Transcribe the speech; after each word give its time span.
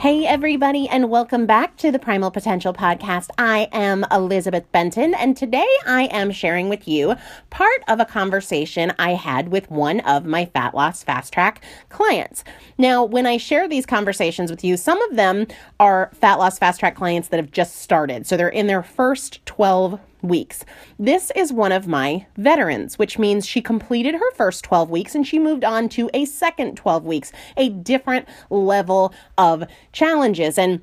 Hey, 0.00 0.24
everybody, 0.24 0.88
and 0.88 1.10
welcome 1.10 1.44
back 1.44 1.76
to 1.76 1.92
the 1.92 1.98
Primal 1.98 2.30
Potential 2.30 2.72
Podcast. 2.72 3.28
I 3.36 3.68
am 3.70 4.06
Elizabeth 4.10 4.64
Benton, 4.72 5.12
and 5.12 5.36
today 5.36 5.68
I 5.86 6.04
am 6.10 6.30
sharing 6.30 6.70
with 6.70 6.88
you 6.88 7.16
part 7.50 7.82
of 7.86 8.00
a 8.00 8.06
conversation 8.06 8.94
I 8.98 9.10
had 9.10 9.50
with 9.50 9.70
one 9.70 10.00
of 10.00 10.24
my 10.24 10.46
fat 10.46 10.74
loss 10.74 11.02
fast 11.02 11.34
track 11.34 11.62
clients. 11.90 12.44
Now, 12.78 13.04
when 13.04 13.26
I 13.26 13.36
share 13.36 13.68
these 13.68 13.84
conversations 13.84 14.50
with 14.50 14.64
you, 14.64 14.78
some 14.78 15.02
of 15.02 15.16
them 15.16 15.46
are 15.78 16.10
fat 16.14 16.36
loss 16.38 16.58
fast 16.58 16.80
track 16.80 16.96
clients 16.96 17.28
that 17.28 17.36
have 17.36 17.50
just 17.50 17.76
started. 17.76 18.26
So 18.26 18.38
they're 18.38 18.48
in 18.48 18.68
their 18.68 18.82
first 18.82 19.44
12 19.44 20.00
weeks. 20.22 20.64
This 20.98 21.30
is 21.34 21.52
one 21.52 21.72
of 21.72 21.86
my 21.86 22.26
veterans, 22.36 22.98
which 22.98 23.18
means 23.18 23.46
she 23.46 23.60
completed 23.60 24.14
her 24.14 24.32
first 24.32 24.64
12 24.64 24.90
weeks 24.90 25.14
and 25.14 25.26
she 25.26 25.38
moved 25.38 25.64
on 25.64 25.88
to 25.90 26.10
a 26.14 26.24
second 26.24 26.76
12 26.76 27.04
weeks, 27.04 27.32
a 27.56 27.68
different 27.68 28.28
level 28.50 29.12
of 29.38 29.64
challenges. 29.92 30.58
And 30.58 30.80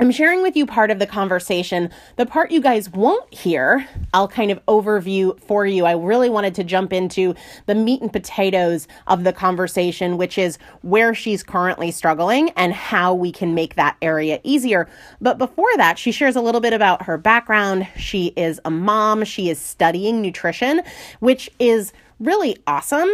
I'm 0.00 0.12
sharing 0.12 0.42
with 0.42 0.56
you 0.56 0.64
part 0.64 0.92
of 0.92 1.00
the 1.00 1.08
conversation. 1.08 1.90
The 2.14 2.24
part 2.24 2.52
you 2.52 2.60
guys 2.60 2.88
won't 2.88 3.34
hear, 3.34 3.84
I'll 4.14 4.28
kind 4.28 4.52
of 4.52 4.64
overview 4.66 5.40
for 5.40 5.66
you. 5.66 5.86
I 5.86 5.92
really 5.92 6.30
wanted 6.30 6.54
to 6.54 6.64
jump 6.64 6.92
into 6.92 7.34
the 7.66 7.74
meat 7.74 8.00
and 8.00 8.12
potatoes 8.12 8.86
of 9.08 9.24
the 9.24 9.32
conversation, 9.32 10.16
which 10.16 10.38
is 10.38 10.56
where 10.82 11.14
she's 11.14 11.42
currently 11.42 11.90
struggling 11.90 12.50
and 12.50 12.72
how 12.72 13.12
we 13.12 13.32
can 13.32 13.54
make 13.54 13.74
that 13.74 13.96
area 14.00 14.38
easier. 14.44 14.88
But 15.20 15.36
before 15.36 15.76
that, 15.78 15.98
she 15.98 16.12
shares 16.12 16.36
a 16.36 16.40
little 16.40 16.60
bit 16.60 16.72
about 16.72 17.02
her 17.02 17.18
background. 17.18 17.88
She 17.96 18.28
is 18.36 18.60
a 18.64 18.70
mom, 18.70 19.24
she 19.24 19.50
is 19.50 19.58
studying 19.58 20.22
nutrition, 20.22 20.80
which 21.18 21.50
is 21.58 21.92
really 22.20 22.56
awesome. 22.66 23.08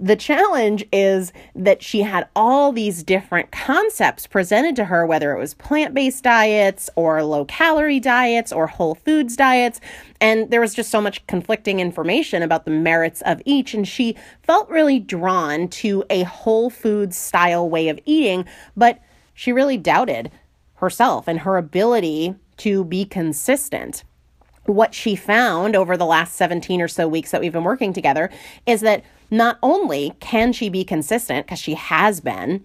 The 0.00 0.16
challenge 0.16 0.84
is 0.92 1.32
that 1.54 1.82
she 1.82 2.02
had 2.02 2.28
all 2.34 2.72
these 2.72 3.02
different 3.02 3.52
concepts 3.52 4.26
presented 4.26 4.76
to 4.76 4.86
her, 4.86 5.06
whether 5.06 5.32
it 5.34 5.38
was 5.38 5.54
plant 5.54 5.94
based 5.94 6.24
diets 6.24 6.90
or 6.96 7.22
low 7.22 7.44
calorie 7.44 8.00
diets 8.00 8.52
or 8.52 8.66
whole 8.66 8.94
foods 8.94 9.36
diets. 9.36 9.80
And 10.20 10.50
there 10.50 10.60
was 10.60 10.74
just 10.74 10.90
so 10.90 11.00
much 11.00 11.26
conflicting 11.26 11.80
information 11.80 12.42
about 12.42 12.64
the 12.64 12.70
merits 12.70 13.22
of 13.22 13.40
each. 13.44 13.74
And 13.74 13.86
she 13.86 14.16
felt 14.42 14.68
really 14.68 14.98
drawn 14.98 15.68
to 15.68 16.04
a 16.10 16.24
whole 16.24 16.70
foods 16.70 17.16
style 17.16 17.68
way 17.68 17.88
of 17.88 18.00
eating, 18.04 18.44
but 18.76 19.00
she 19.34 19.52
really 19.52 19.76
doubted 19.76 20.30
herself 20.76 21.28
and 21.28 21.40
her 21.40 21.56
ability 21.56 22.34
to 22.58 22.84
be 22.84 23.04
consistent 23.04 24.02
what 24.68 24.94
she 24.94 25.16
found 25.16 25.74
over 25.74 25.96
the 25.96 26.06
last 26.06 26.36
17 26.36 26.80
or 26.80 26.88
so 26.88 27.08
weeks 27.08 27.30
that 27.30 27.40
we've 27.40 27.52
been 27.52 27.64
working 27.64 27.92
together 27.92 28.30
is 28.66 28.80
that 28.82 29.02
not 29.30 29.58
only 29.62 30.14
can 30.20 30.52
she 30.52 30.68
be 30.68 30.84
consistent, 30.84 31.46
because 31.46 31.58
she 31.58 31.74
has 31.74 32.20
been, 32.20 32.64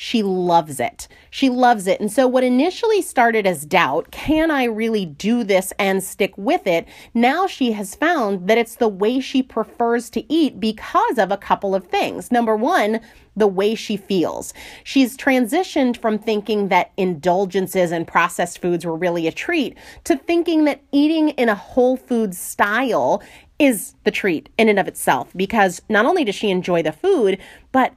she 0.00 0.22
loves 0.22 0.78
it. 0.78 1.08
She 1.28 1.50
loves 1.50 1.88
it. 1.88 1.98
And 1.98 2.12
so, 2.12 2.28
what 2.28 2.44
initially 2.44 3.02
started 3.02 3.48
as 3.48 3.66
doubt, 3.66 4.12
can 4.12 4.48
I 4.48 4.62
really 4.62 5.04
do 5.04 5.42
this 5.42 5.72
and 5.76 6.04
stick 6.04 6.38
with 6.38 6.68
it? 6.68 6.86
Now 7.14 7.48
she 7.48 7.72
has 7.72 7.96
found 7.96 8.46
that 8.46 8.58
it's 8.58 8.76
the 8.76 8.86
way 8.86 9.18
she 9.18 9.42
prefers 9.42 10.08
to 10.10 10.32
eat 10.32 10.60
because 10.60 11.18
of 11.18 11.32
a 11.32 11.36
couple 11.36 11.74
of 11.74 11.88
things. 11.88 12.30
Number 12.30 12.54
one, 12.54 13.00
the 13.34 13.48
way 13.48 13.74
she 13.74 13.96
feels. 13.96 14.54
She's 14.84 15.16
transitioned 15.16 15.96
from 15.96 16.16
thinking 16.16 16.68
that 16.68 16.92
indulgences 16.96 17.90
and 17.90 18.06
processed 18.06 18.60
foods 18.60 18.86
were 18.86 18.94
really 18.94 19.26
a 19.26 19.32
treat 19.32 19.76
to 20.04 20.16
thinking 20.16 20.62
that 20.66 20.80
eating 20.92 21.30
in 21.30 21.48
a 21.48 21.56
whole 21.56 21.96
food 21.96 22.36
style 22.36 23.20
is 23.58 23.96
the 24.04 24.12
treat 24.12 24.48
in 24.58 24.68
and 24.68 24.78
of 24.78 24.86
itself 24.86 25.32
because 25.34 25.82
not 25.88 26.06
only 26.06 26.22
does 26.22 26.36
she 26.36 26.50
enjoy 26.50 26.84
the 26.84 26.92
food, 26.92 27.40
but 27.72 27.92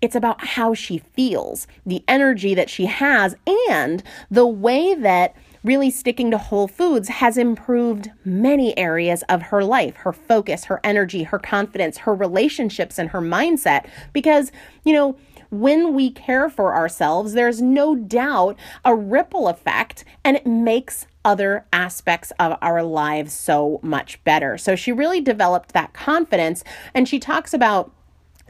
it's 0.00 0.14
about 0.14 0.44
how 0.44 0.74
she 0.74 0.98
feels, 0.98 1.66
the 1.84 2.04
energy 2.06 2.54
that 2.54 2.70
she 2.70 2.86
has, 2.86 3.34
and 3.68 4.02
the 4.30 4.46
way 4.46 4.94
that 4.94 5.34
really 5.64 5.90
sticking 5.90 6.30
to 6.30 6.38
whole 6.38 6.68
foods 6.68 7.08
has 7.08 7.36
improved 7.36 8.10
many 8.24 8.76
areas 8.78 9.24
of 9.28 9.42
her 9.42 9.64
life 9.64 9.96
her 9.96 10.12
focus, 10.12 10.66
her 10.66 10.80
energy, 10.84 11.24
her 11.24 11.38
confidence, 11.38 11.98
her 11.98 12.14
relationships, 12.14 12.98
and 12.98 13.10
her 13.10 13.20
mindset. 13.20 13.86
Because, 14.12 14.52
you 14.84 14.92
know, 14.92 15.16
when 15.50 15.94
we 15.94 16.10
care 16.10 16.48
for 16.48 16.74
ourselves, 16.74 17.32
there's 17.32 17.60
no 17.60 17.94
doubt 17.94 18.56
a 18.84 18.94
ripple 18.94 19.48
effect 19.48 20.04
and 20.24 20.36
it 20.36 20.46
makes 20.46 21.06
other 21.24 21.66
aspects 21.72 22.32
of 22.38 22.56
our 22.62 22.82
lives 22.82 23.32
so 23.32 23.80
much 23.82 24.22
better. 24.22 24.56
So 24.56 24.76
she 24.76 24.92
really 24.92 25.20
developed 25.20 25.72
that 25.72 25.92
confidence 25.92 26.62
and 26.94 27.08
she 27.08 27.18
talks 27.18 27.52
about 27.52 27.92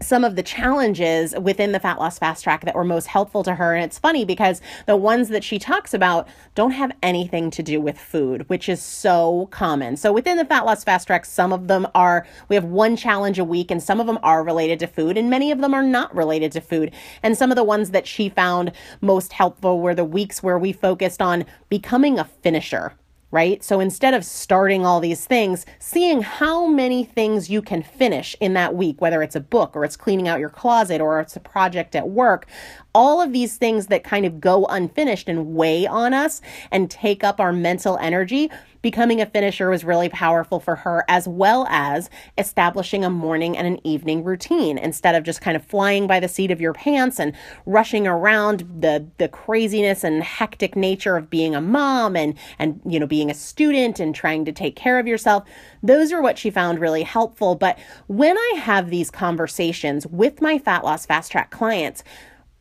some 0.01 0.25
of 0.25 0.37
the 0.37 0.43
challenges 0.43 1.35
within 1.41 1.73
the 1.73 1.81
fat 1.81 1.99
loss 1.99 2.19
fast 2.19 2.45
track 2.45 2.65
that 2.65 2.75
were 2.75 2.85
most 2.85 3.07
helpful 3.07 3.43
to 3.43 3.55
her. 3.55 3.75
And 3.75 3.85
it's 3.85 3.99
funny 3.99 4.25
because 4.25 4.61
the 4.87 4.97
ones 4.97 5.29
that 5.29 5.43
she 5.43 5.59
talks 5.59 5.95
about 5.95 6.29
don't 6.55 6.73
have 6.73 6.93
anything 7.03 7.51
to 7.53 7.63
do 7.63 7.81
with 7.81 7.99
food, 7.99 8.49
which 8.49 8.69
is 8.69 8.83
so 8.83 9.49
common. 9.51 9.97
So 9.97 10.13
within 10.13 10.37
the 10.37 10.45
fat 10.45 10.67
loss 10.67 10.85
fast 10.85 11.07
track, 11.07 11.25
some 11.25 11.53
of 11.53 11.69
them 11.69 11.87
are, 11.95 12.27
we 12.49 12.57
have 12.57 12.65
one 12.65 12.97
challenge 12.97 13.39
a 13.39 13.45
week, 13.45 13.71
and 13.71 13.83
some 13.83 14.01
of 14.01 14.07
them 14.07 14.19
are 14.23 14.45
related 14.45 14.79
to 14.81 14.87
food, 14.87 15.17
and 15.17 15.31
many 15.31 15.51
of 15.51 15.61
them 15.61 15.73
are 15.75 15.83
not 15.83 16.15
related 16.15 16.53
to 16.53 16.61
food. 16.61 16.93
And 17.23 17.37
some 17.37 17.51
of 17.51 17.57
the 17.57 17.65
ones 17.65 17.91
that 17.91 18.07
she 18.07 18.29
found 18.29 18.73
most 19.01 19.33
helpful 19.33 19.81
were 19.81 19.95
the 19.95 20.05
weeks 20.05 20.43
where 20.43 20.59
we 20.59 20.73
focused 20.73 21.23
on 21.23 21.45
becoming 21.69 22.19
a 22.19 22.25
finisher 22.25 22.93
right? 23.37 23.63
So 23.63 23.81
instead 23.81 24.15
of 24.15 24.25
starting 24.25 24.87
all 24.87 24.99
these 24.99 25.27
things, 25.27 25.67
seeing 25.79 26.23
how 26.23 26.67
many 26.67 27.05
things 27.05 27.51
you 27.51 27.61
can 27.61 27.83
finish 27.83 28.35
in 28.41 28.55
that 28.55 28.75
week, 28.75 28.99
whether 29.03 29.23
it's 29.23 29.37
a 29.37 29.41
book 29.41 29.77
or 29.77 29.85
it's 29.85 29.95
cleaning 29.95 30.27
out 30.27 30.41
your 30.41 30.49
closet 30.49 31.03
or 31.03 31.21
it's 31.21 31.37
a 31.37 31.41
project 31.41 31.95
at 31.95 32.09
work, 32.09 32.47
all 32.95 33.21
of 33.21 33.35
these 33.35 33.59
things 33.59 33.89
that 33.89 34.03
kind 34.05 34.25
of 34.25 34.41
go 34.41 34.65
unfinished 34.71 35.29
and 35.29 35.55
weigh 35.55 35.87
on 35.87 36.15
us 36.15 36.41
and 36.71 36.91
take 36.91 37.23
up 37.23 37.39
our 37.39 37.53
mental 37.53 37.99
energy, 37.99 38.51
becoming 38.83 39.21
a 39.21 39.27
finisher 39.27 39.71
was 39.71 39.85
really 39.85 40.09
powerful 40.09 40.61
for 40.61 40.77
her, 40.77 41.05
as 41.09 41.27
well 41.29 41.67
as 41.69 42.11
establishing 42.39 43.05
a 43.05 43.11
morning 43.11 43.57
and 43.57 43.67
an 43.67 43.85
evening 43.85 44.25
routine 44.25 44.79
instead 44.79 45.15
of 45.15 45.25
just 45.25 45.41
kind 45.41 45.57
of 45.57 45.65
flying 45.65 46.07
by 46.07 46.21
the 46.21 46.29
seat 46.29 46.51
of 46.51 46.61
your 46.61 46.73
pants 46.73 47.19
and 47.19 47.35
rushing 47.65 48.07
around 48.07 48.61
the 48.81 49.07
the 49.19 49.29
craziness 49.29 50.05
and 50.05 50.23
hectic 50.23 50.77
nature 50.77 51.17
of 51.17 51.31
being 51.31 51.55
a 51.55 51.61
mom 51.61 52.17
and 52.17 52.35
and 52.59 52.81
you 52.87 52.99
know 52.99 53.07
being 53.07 53.31
a 53.31 53.35
student 53.35 54.01
and 54.01 54.15
trying 54.15 54.45
to 54.45 54.53
take 54.53 54.77
care 54.77 54.99
of 54.99 55.07
yourself. 55.07 55.45
Those 55.83 56.13
are 56.13 56.23
what 56.23 56.39
she 56.39 56.51
found 56.51 56.79
really 56.79 57.03
helpful. 57.03 57.55
But 57.55 57.79
when 58.07 58.37
I 58.37 58.53
have 58.59 58.91
these 58.91 59.11
conversations 59.11 60.07
with 60.07 60.41
my 60.41 60.59
fat 60.59 60.85
loss 60.85 61.07
fast 61.07 61.33
track 61.33 61.51
clients, 61.51 62.03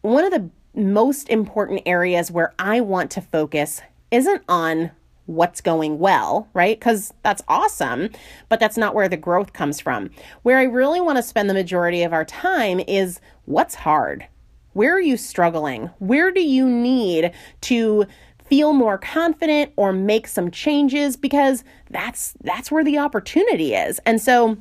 one 0.02 0.24
of 0.24 0.32
the 0.32 0.50
most 0.76 1.30
important 1.30 1.82
areas 1.86 2.32
where 2.32 2.54
I 2.60 2.82
want 2.82 3.12
to 3.12 3.22
focus 3.22 3.82
isn't 4.12 4.44
on 4.48 4.92
what's 5.26 5.62
going 5.62 6.00
well, 6.00 6.48
right? 6.54 6.80
Because 6.80 7.14
that's 7.24 7.42
awesome, 7.48 8.10
but 8.50 8.60
that's 8.60 8.78
not 8.78 8.94
where 8.94 9.10
the 9.10 9.18
growth 9.18 9.54
comes 9.54 9.80
from. 9.80 10.10
Where 10.44 10.60
I 10.60 10.64
really 10.64 11.02
want 11.02 11.18
to 11.18 11.24
spend 11.24 11.50
the 11.50 11.54
majority 11.54 12.04
of 12.04 12.14
our 12.14 12.26
time 12.26 12.80
is 12.80 13.20
what's 13.46 13.76
hard? 13.76 14.28
Where 14.74 14.94
are 14.96 15.02
you 15.02 15.18
struggling? 15.18 15.90
Where 16.00 16.32
do 16.32 16.42
you 16.42 16.68
need 16.68 17.32
to 17.62 18.06
feel 18.46 18.74
more 18.74 18.98
confident 18.98 19.72
or 19.76 19.92
make 19.92 20.28
some 20.28 20.52
changes 20.52 21.18
because 21.18 21.64
that's 21.90 22.34
that's 22.42 22.72
where 22.72 22.84
the 22.84 22.98
opportunity 22.98 23.74
is. 23.74 24.00
And 24.06 24.22
so 24.22 24.58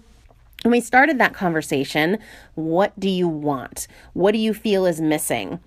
when 0.62 0.72
we 0.72 0.80
started 0.80 1.18
that 1.18 1.34
conversation, 1.34 2.18
what 2.54 2.98
do 2.98 3.08
you 3.08 3.28
want? 3.28 3.86
What 4.14 4.32
do 4.32 4.38
you 4.38 4.54
feel 4.54 4.86
is 4.86 5.00
missing? 5.00 5.60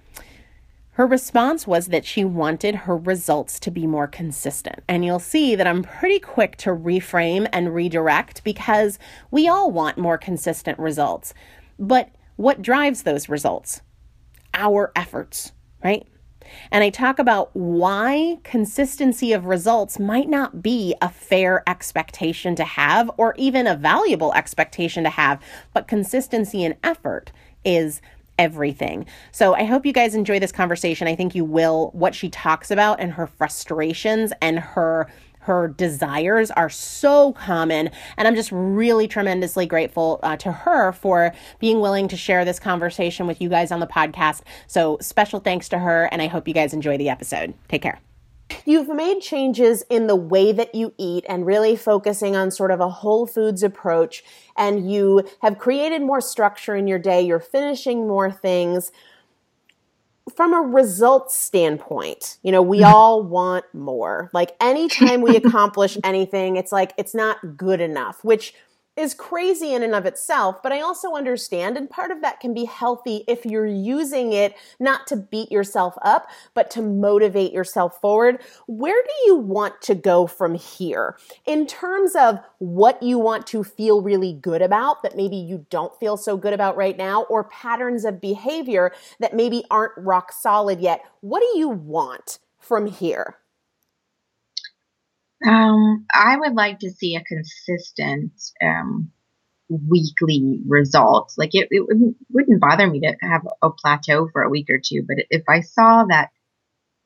Her 0.97 1.05
response 1.05 1.67
was 1.67 1.89
that 1.89 2.05
she 2.05 2.25
wanted 2.25 2.73
her 2.73 2.97
results 2.97 3.59
to 3.59 3.69
be 3.69 3.85
more 3.85 4.07
consistent. 4.07 4.79
And 4.87 5.05
you'll 5.05 5.19
see 5.19 5.53
that 5.53 5.67
I'm 5.67 5.83
pretty 5.83 6.17
quick 6.17 6.57
to 6.57 6.71
reframe 6.71 7.47
and 7.53 7.75
redirect 7.75 8.43
because 8.43 8.97
we 9.29 9.47
all 9.47 9.69
want 9.69 9.99
more 9.99 10.17
consistent 10.17 10.79
results. 10.79 11.35
But 11.77 12.09
what 12.35 12.63
drives 12.63 13.03
those 13.03 13.29
results? 13.29 13.81
Our 14.55 14.91
efforts, 14.95 15.51
right? 15.83 16.07
And 16.71 16.83
I 16.83 16.89
talk 16.89 17.19
about 17.19 17.51
why 17.53 18.39
consistency 18.43 19.33
of 19.33 19.45
results 19.45 19.99
might 19.99 20.29
not 20.29 20.63
be 20.63 20.95
a 20.99 21.09
fair 21.09 21.61
expectation 21.69 22.55
to 22.55 22.63
have 22.63 23.11
or 23.17 23.35
even 23.37 23.67
a 23.67 23.75
valuable 23.75 24.33
expectation 24.33 25.03
to 25.03 25.11
have, 25.11 25.43
but 25.75 25.87
consistency 25.87 26.63
in 26.63 26.75
effort 26.83 27.31
is 27.63 28.01
everything. 28.37 29.05
So 29.31 29.53
I 29.53 29.63
hope 29.63 29.85
you 29.85 29.93
guys 29.93 30.15
enjoy 30.15 30.39
this 30.39 30.51
conversation. 30.51 31.07
I 31.07 31.15
think 31.15 31.35
you 31.35 31.45
will. 31.45 31.91
What 31.93 32.15
she 32.15 32.29
talks 32.29 32.71
about 32.71 32.99
and 32.99 33.13
her 33.13 33.27
frustrations 33.27 34.33
and 34.41 34.59
her 34.59 35.07
her 35.47 35.69
desires 35.69 36.51
are 36.51 36.69
so 36.69 37.31
common. 37.31 37.89
And 38.17 38.27
I'm 38.27 38.35
just 38.35 38.51
really 38.51 39.07
tremendously 39.07 39.65
grateful 39.65 40.19
uh, 40.21 40.35
to 40.37 40.51
her 40.51 40.91
for 40.91 41.33
being 41.59 41.79
willing 41.79 42.09
to 42.09 42.17
share 42.17 42.43
this 42.43 42.59
conversation 42.59 43.27
with 43.27 43.39
you 43.39 43.47
guys 43.47 43.71
on 43.71 43.79
the 43.79 43.87
podcast. 43.87 44.41
So 44.67 44.97
special 44.99 45.39
thanks 45.39 45.69
to 45.69 45.79
her. 45.79 46.09
And 46.11 46.21
I 46.21 46.27
hope 46.27 46.49
you 46.49 46.53
guys 46.53 46.73
enjoy 46.73 46.97
the 46.97 47.07
episode. 47.07 47.53
Take 47.69 47.81
care. 47.81 48.06
You've 48.65 48.89
made 48.89 49.21
changes 49.21 49.83
in 49.89 50.07
the 50.07 50.15
way 50.15 50.51
that 50.51 50.75
you 50.75 50.93
eat 50.97 51.25
and 51.27 51.45
really 51.45 51.75
focusing 51.75 52.35
on 52.35 52.51
sort 52.51 52.71
of 52.71 52.79
a 52.79 52.89
whole 52.89 53.25
foods 53.25 53.63
approach, 53.63 54.23
and 54.55 54.89
you 54.91 55.27
have 55.41 55.57
created 55.57 56.01
more 56.01 56.21
structure 56.21 56.75
in 56.75 56.87
your 56.87 56.99
day. 56.99 57.21
You're 57.21 57.39
finishing 57.39 58.07
more 58.07 58.31
things. 58.31 58.91
from 60.35 60.53
a 60.53 60.59
results 60.59 61.37
standpoint, 61.37 62.37
you 62.43 62.51
know, 62.51 62.61
we 62.61 62.79
mm-hmm. 62.79 62.93
all 62.93 63.23
want 63.23 63.63
more. 63.73 64.29
Like 64.33 64.57
anytime 64.59 65.21
we 65.21 65.37
accomplish 65.37 65.97
anything, 66.03 66.57
it's 66.57 66.71
like 66.73 66.93
it's 66.97 67.15
not 67.15 67.55
good 67.55 67.79
enough, 67.79 68.23
which 68.25 68.53
is 68.97 69.13
crazy 69.13 69.73
in 69.73 69.83
and 69.83 69.93
of 69.93 70.05
itself, 70.05 70.61
but 70.63 70.71
I 70.71 70.81
also 70.81 71.13
understand, 71.13 71.77
and 71.77 71.89
part 71.89 72.11
of 72.11 72.21
that 72.21 72.39
can 72.39 72.53
be 72.53 72.65
healthy 72.65 73.23
if 73.27 73.45
you're 73.45 73.65
using 73.65 74.33
it 74.33 74.55
not 74.79 75.05
to 75.07 75.15
beat 75.15 75.51
yourself 75.51 75.95
up, 76.01 76.27
but 76.53 76.71
to 76.71 76.81
motivate 76.81 77.53
yourself 77.53 78.01
forward. 78.01 78.41
Where 78.65 79.01
do 79.01 79.27
you 79.27 79.35
want 79.35 79.81
to 79.83 79.95
go 79.95 80.25
from 80.27 80.55
here 80.55 81.17
in 81.45 81.67
terms 81.67 82.15
of 82.15 82.39
what 82.57 83.01
you 83.03 83.19
want 83.19 83.45
to 83.47 83.63
feel 83.63 84.01
really 84.01 84.33
good 84.33 84.61
about 84.61 85.03
that 85.03 85.15
maybe 85.15 85.35
you 85.37 85.65
don't 85.69 85.97
feel 85.99 86.17
so 86.17 86.35
good 86.35 86.53
about 86.53 86.75
right 86.75 86.97
now, 86.97 87.23
or 87.23 87.43
patterns 87.45 88.03
of 88.03 88.19
behavior 88.19 88.91
that 89.19 89.35
maybe 89.35 89.63
aren't 89.69 89.93
rock 89.97 90.31
solid 90.31 90.79
yet? 90.79 91.03
What 91.21 91.41
do 91.41 91.59
you 91.59 91.69
want 91.69 92.39
from 92.59 92.87
here? 92.87 93.37
Um, 95.45 96.05
I 96.13 96.37
would 96.37 96.53
like 96.53 96.79
to 96.79 96.91
see 96.91 97.15
a 97.15 97.23
consistent 97.23 98.31
um, 98.63 99.11
weekly 99.69 100.61
result. 100.67 101.33
Like 101.37 101.53
it, 101.53 101.67
it 101.71 101.81
wouldn't, 101.81 102.17
wouldn't 102.31 102.61
bother 102.61 102.87
me 102.87 103.01
to 103.01 103.15
have 103.21 103.47
a 103.61 103.69
plateau 103.69 104.29
for 104.31 104.41
a 104.41 104.49
week 104.49 104.67
or 104.69 104.79
two, 104.83 105.03
but 105.07 105.17
if 105.29 105.43
I 105.47 105.61
saw 105.61 106.05
that 106.05 106.29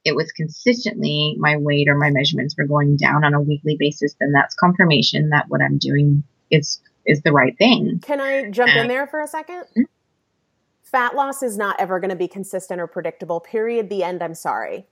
it 0.03 0.15
was 0.15 0.31
consistently 0.31 1.35
my 1.37 1.57
weight 1.57 1.87
or 1.87 1.95
my 1.95 2.09
measurements 2.09 2.55
were 2.57 2.65
going 2.65 2.97
down 2.97 3.23
on 3.23 3.33
a 3.33 3.41
weekly 3.41 3.75
basis, 3.77 4.15
then 4.19 4.31
that's 4.31 4.55
confirmation 4.55 5.29
that 5.29 5.45
what 5.47 5.61
I'm 5.61 5.77
doing 5.77 6.23
is 6.49 6.81
is 7.05 7.21
the 7.23 7.31
right 7.31 7.57
thing. 7.57 7.99
Can 8.01 8.21
I 8.21 8.49
jump 8.51 8.75
in 8.75 8.87
there 8.87 9.07
for 9.07 9.21
a 9.21 9.27
2nd 9.27 9.47
mm-hmm. 9.47 9.81
Fat 10.83 11.15
loss 11.15 11.41
is 11.41 11.57
not 11.57 11.79
ever 11.79 12.01
going 12.01 12.09
to 12.09 12.17
be 12.17 12.27
consistent 12.27 12.81
or 12.81 12.85
predictable. 12.85 13.39
Period. 13.39 13.89
The 13.89 14.03
end. 14.03 14.21
I'm 14.21 14.35
sorry. 14.35 14.87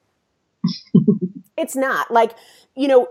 it's 1.58 1.75
not. 1.75 2.10
Like, 2.10 2.36
you 2.74 2.88
know, 2.88 3.10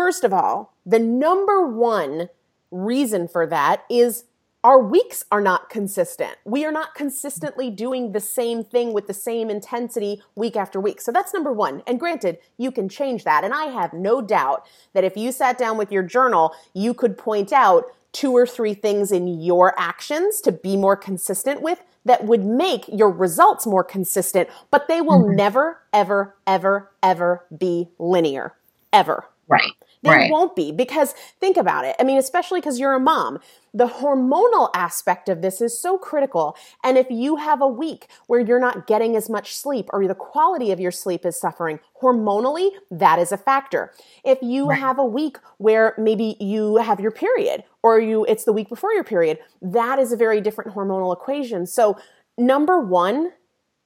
First 0.00 0.24
of 0.24 0.32
all, 0.32 0.72
the 0.86 0.98
number 0.98 1.66
one 1.66 2.30
reason 2.70 3.28
for 3.28 3.46
that 3.46 3.84
is 3.90 4.24
our 4.64 4.82
weeks 4.82 5.26
are 5.30 5.42
not 5.42 5.68
consistent. 5.68 6.36
We 6.46 6.64
are 6.64 6.72
not 6.72 6.94
consistently 6.94 7.68
doing 7.68 8.12
the 8.12 8.20
same 8.20 8.64
thing 8.64 8.94
with 8.94 9.08
the 9.08 9.12
same 9.12 9.50
intensity 9.50 10.22
week 10.36 10.56
after 10.56 10.80
week. 10.80 11.02
So 11.02 11.12
that's 11.12 11.34
number 11.34 11.52
one. 11.52 11.82
And 11.86 12.00
granted, 12.00 12.38
you 12.56 12.72
can 12.72 12.88
change 12.88 13.24
that. 13.24 13.44
And 13.44 13.52
I 13.52 13.64
have 13.66 13.92
no 13.92 14.22
doubt 14.22 14.66
that 14.94 15.04
if 15.04 15.18
you 15.18 15.32
sat 15.32 15.58
down 15.58 15.76
with 15.76 15.92
your 15.92 16.02
journal, 16.02 16.54
you 16.72 16.94
could 16.94 17.18
point 17.18 17.52
out 17.52 17.84
two 18.12 18.32
or 18.32 18.46
three 18.46 18.72
things 18.72 19.12
in 19.12 19.28
your 19.28 19.78
actions 19.78 20.40
to 20.40 20.50
be 20.50 20.78
more 20.78 20.96
consistent 20.96 21.60
with 21.60 21.84
that 22.06 22.24
would 22.24 22.46
make 22.46 22.86
your 22.88 23.10
results 23.10 23.66
more 23.66 23.84
consistent, 23.84 24.48
but 24.70 24.88
they 24.88 25.02
will 25.02 25.24
mm-hmm. 25.24 25.36
never, 25.36 25.82
ever, 25.92 26.36
ever, 26.46 26.90
ever 27.02 27.44
be 27.54 27.90
linear. 27.98 28.54
Ever. 28.94 29.26
Right. 29.46 29.72
They 30.02 30.10
right. 30.10 30.30
won't 30.30 30.56
be 30.56 30.72
because 30.72 31.12
think 31.40 31.56
about 31.56 31.84
it. 31.84 31.94
I 32.00 32.04
mean, 32.04 32.16
especially 32.16 32.60
because 32.60 32.80
you're 32.80 32.94
a 32.94 33.00
mom. 33.00 33.38
The 33.74 33.86
hormonal 33.86 34.70
aspect 34.74 35.28
of 35.28 35.42
this 35.42 35.60
is 35.60 35.78
so 35.78 35.98
critical. 35.98 36.56
And 36.82 36.96
if 36.96 37.06
you 37.10 37.36
have 37.36 37.60
a 37.60 37.68
week 37.68 38.06
where 38.26 38.40
you're 38.40 38.60
not 38.60 38.86
getting 38.86 39.14
as 39.14 39.28
much 39.28 39.54
sleep 39.54 39.90
or 39.92 40.06
the 40.06 40.14
quality 40.14 40.72
of 40.72 40.80
your 40.80 40.90
sleep 40.90 41.26
is 41.26 41.38
suffering, 41.38 41.80
hormonally, 42.02 42.70
that 42.90 43.18
is 43.18 43.30
a 43.30 43.36
factor. 43.36 43.92
If 44.24 44.38
you 44.40 44.68
right. 44.68 44.78
have 44.78 44.98
a 44.98 45.04
week 45.04 45.38
where 45.58 45.94
maybe 45.98 46.36
you 46.40 46.76
have 46.76 46.98
your 46.98 47.12
period 47.12 47.62
or 47.82 48.00
you 48.00 48.24
it's 48.24 48.44
the 48.44 48.52
week 48.52 48.70
before 48.70 48.92
your 48.92 49.04
period, 49.04 49.38
that 49.60 49.98
is 49.98 50.12
a 50.12 50.16
very 50.16 50.40
different 50.40 50.74
hormonal 50.74 51.12
equation. 51.12 51.66
So, 51.66 51.98
number 52.38 52.80
1, 52.80 53.32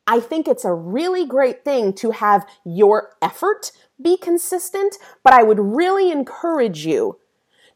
I 0.07 0.21
think 0.21 0.47
it's 0.47 0.65
a 0.65 0.73
really 0.73 1.27
great 1.27 1.65
thing 1.65 1.93
to 1.95 2.11
have 2.11 2.47
your 2.65 3.11
effort 3.23 3.73
be 4.03 4.17
consistent, 4.17 4.97
but 5.23 5.33
I 5.33 5.43
would 5.43 5.59
really 5.59 6.11
encourage 6.11 6.87
you 6.87 7.19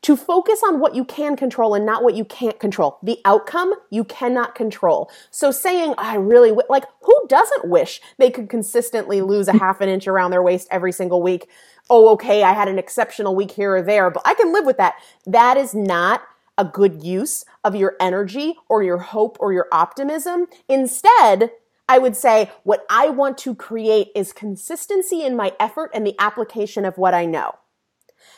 to 0.03 0.17
focus 0.17 0.63
on 0.65 0.79
what 0.79 0.95
you 0.95 1.05
can 1.05 1.37
control 1.37 1.75
and 1.75 1.85
not 1.85 2.05
what 2.05 2.15
you 2.15 2.25
can't 2.25 2.61
control. 2.61 2.99
The 3.03 3.19
outcome 3.25 3.75
you 3.91 4.05
cannot 4.05 4.55
control. 4.55 5.11
So 5.31 5.51
saying, 5.51 5.95
I 5.99 6.15
really, 6.15 6.51
w-, 6.51 6.67
like, 6.69 6.85
who 7.03 7.15
doesn't 7.29 7.69
wish 7.69 8.01
they 8.17 8.31
could 8.31 8.49
consistently 8.49 9.21
lose 9.21 9.49
a 9.49 9.53
half 9.59 9.81
an 9.81 9.89
inch 9.89 10.07
around 10.07 10.31
their 10.31 10.43
waist 10.43 10.69
every 10.71 10.93
single 10.93 11.23
week? 11.23 11.49
Oh, 11.91 12.11
okay, 12.11 12.43
I 12.43 12.53
had 12.53 12.69
an 12.69 12.79
exceptional 12.79 13.35
week 13.35 13.51
here 13.53 13.77
or 13.77 13.83
there, 13.83 14.11
but 14.11 14.23
I 14.25 14.35
can 14.35 14.53
live 14.53 14.67
with 14.67 14.77
that. 14.77 14.95
That 15.27 15.57
is 15.57 15.75
not 15.75 16.23
a 16.57 16.65
good 16.65 17.03
use 17.03 17.45
of 17.65 17.75
your 17.75 17.97
energy 18.01 18.55
or 18.69 18.83
your 18.83 18.99
hope 18.99 19.37
or 19.41 19.53
your 19.53 19.69
optimism. 19.73 20.47
Instead, 20.69 21.51
I 21.89 21.99
would 21.99 22.17
say 22.17 22.51
what 22.65 22.85
I 22.91 23.09
want 23.11 23.39
to 23.39 23.55
create 23.55 24.09
is 24.15 24.33
consistency 24.33 25.23
in 25.23 25.37
my 25.37 25.53
effort 25.59 25.91
and 25.95 26.07
the 26.07 26.15
application 26.19 26.85
of 26.85 26.99
what 26.99 27.15
I 27.15 27.25
know. 27.25 27.53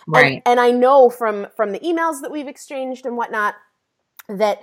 Right. 0.06 0.34
And, 0.34 0.42
and 0.46 0.60
I 0.60 0.70
know 0.70 1.10
from 1.10 1.48
from 1.56 1.72
the 1.72 1.80
emails 1.80 2.20
that 2.22 2.30
we've 2.30 2.48
exchanged 2.48 3.06
and 3.06 3.16
whatnot 3.16 3.54
that 4.28 4.62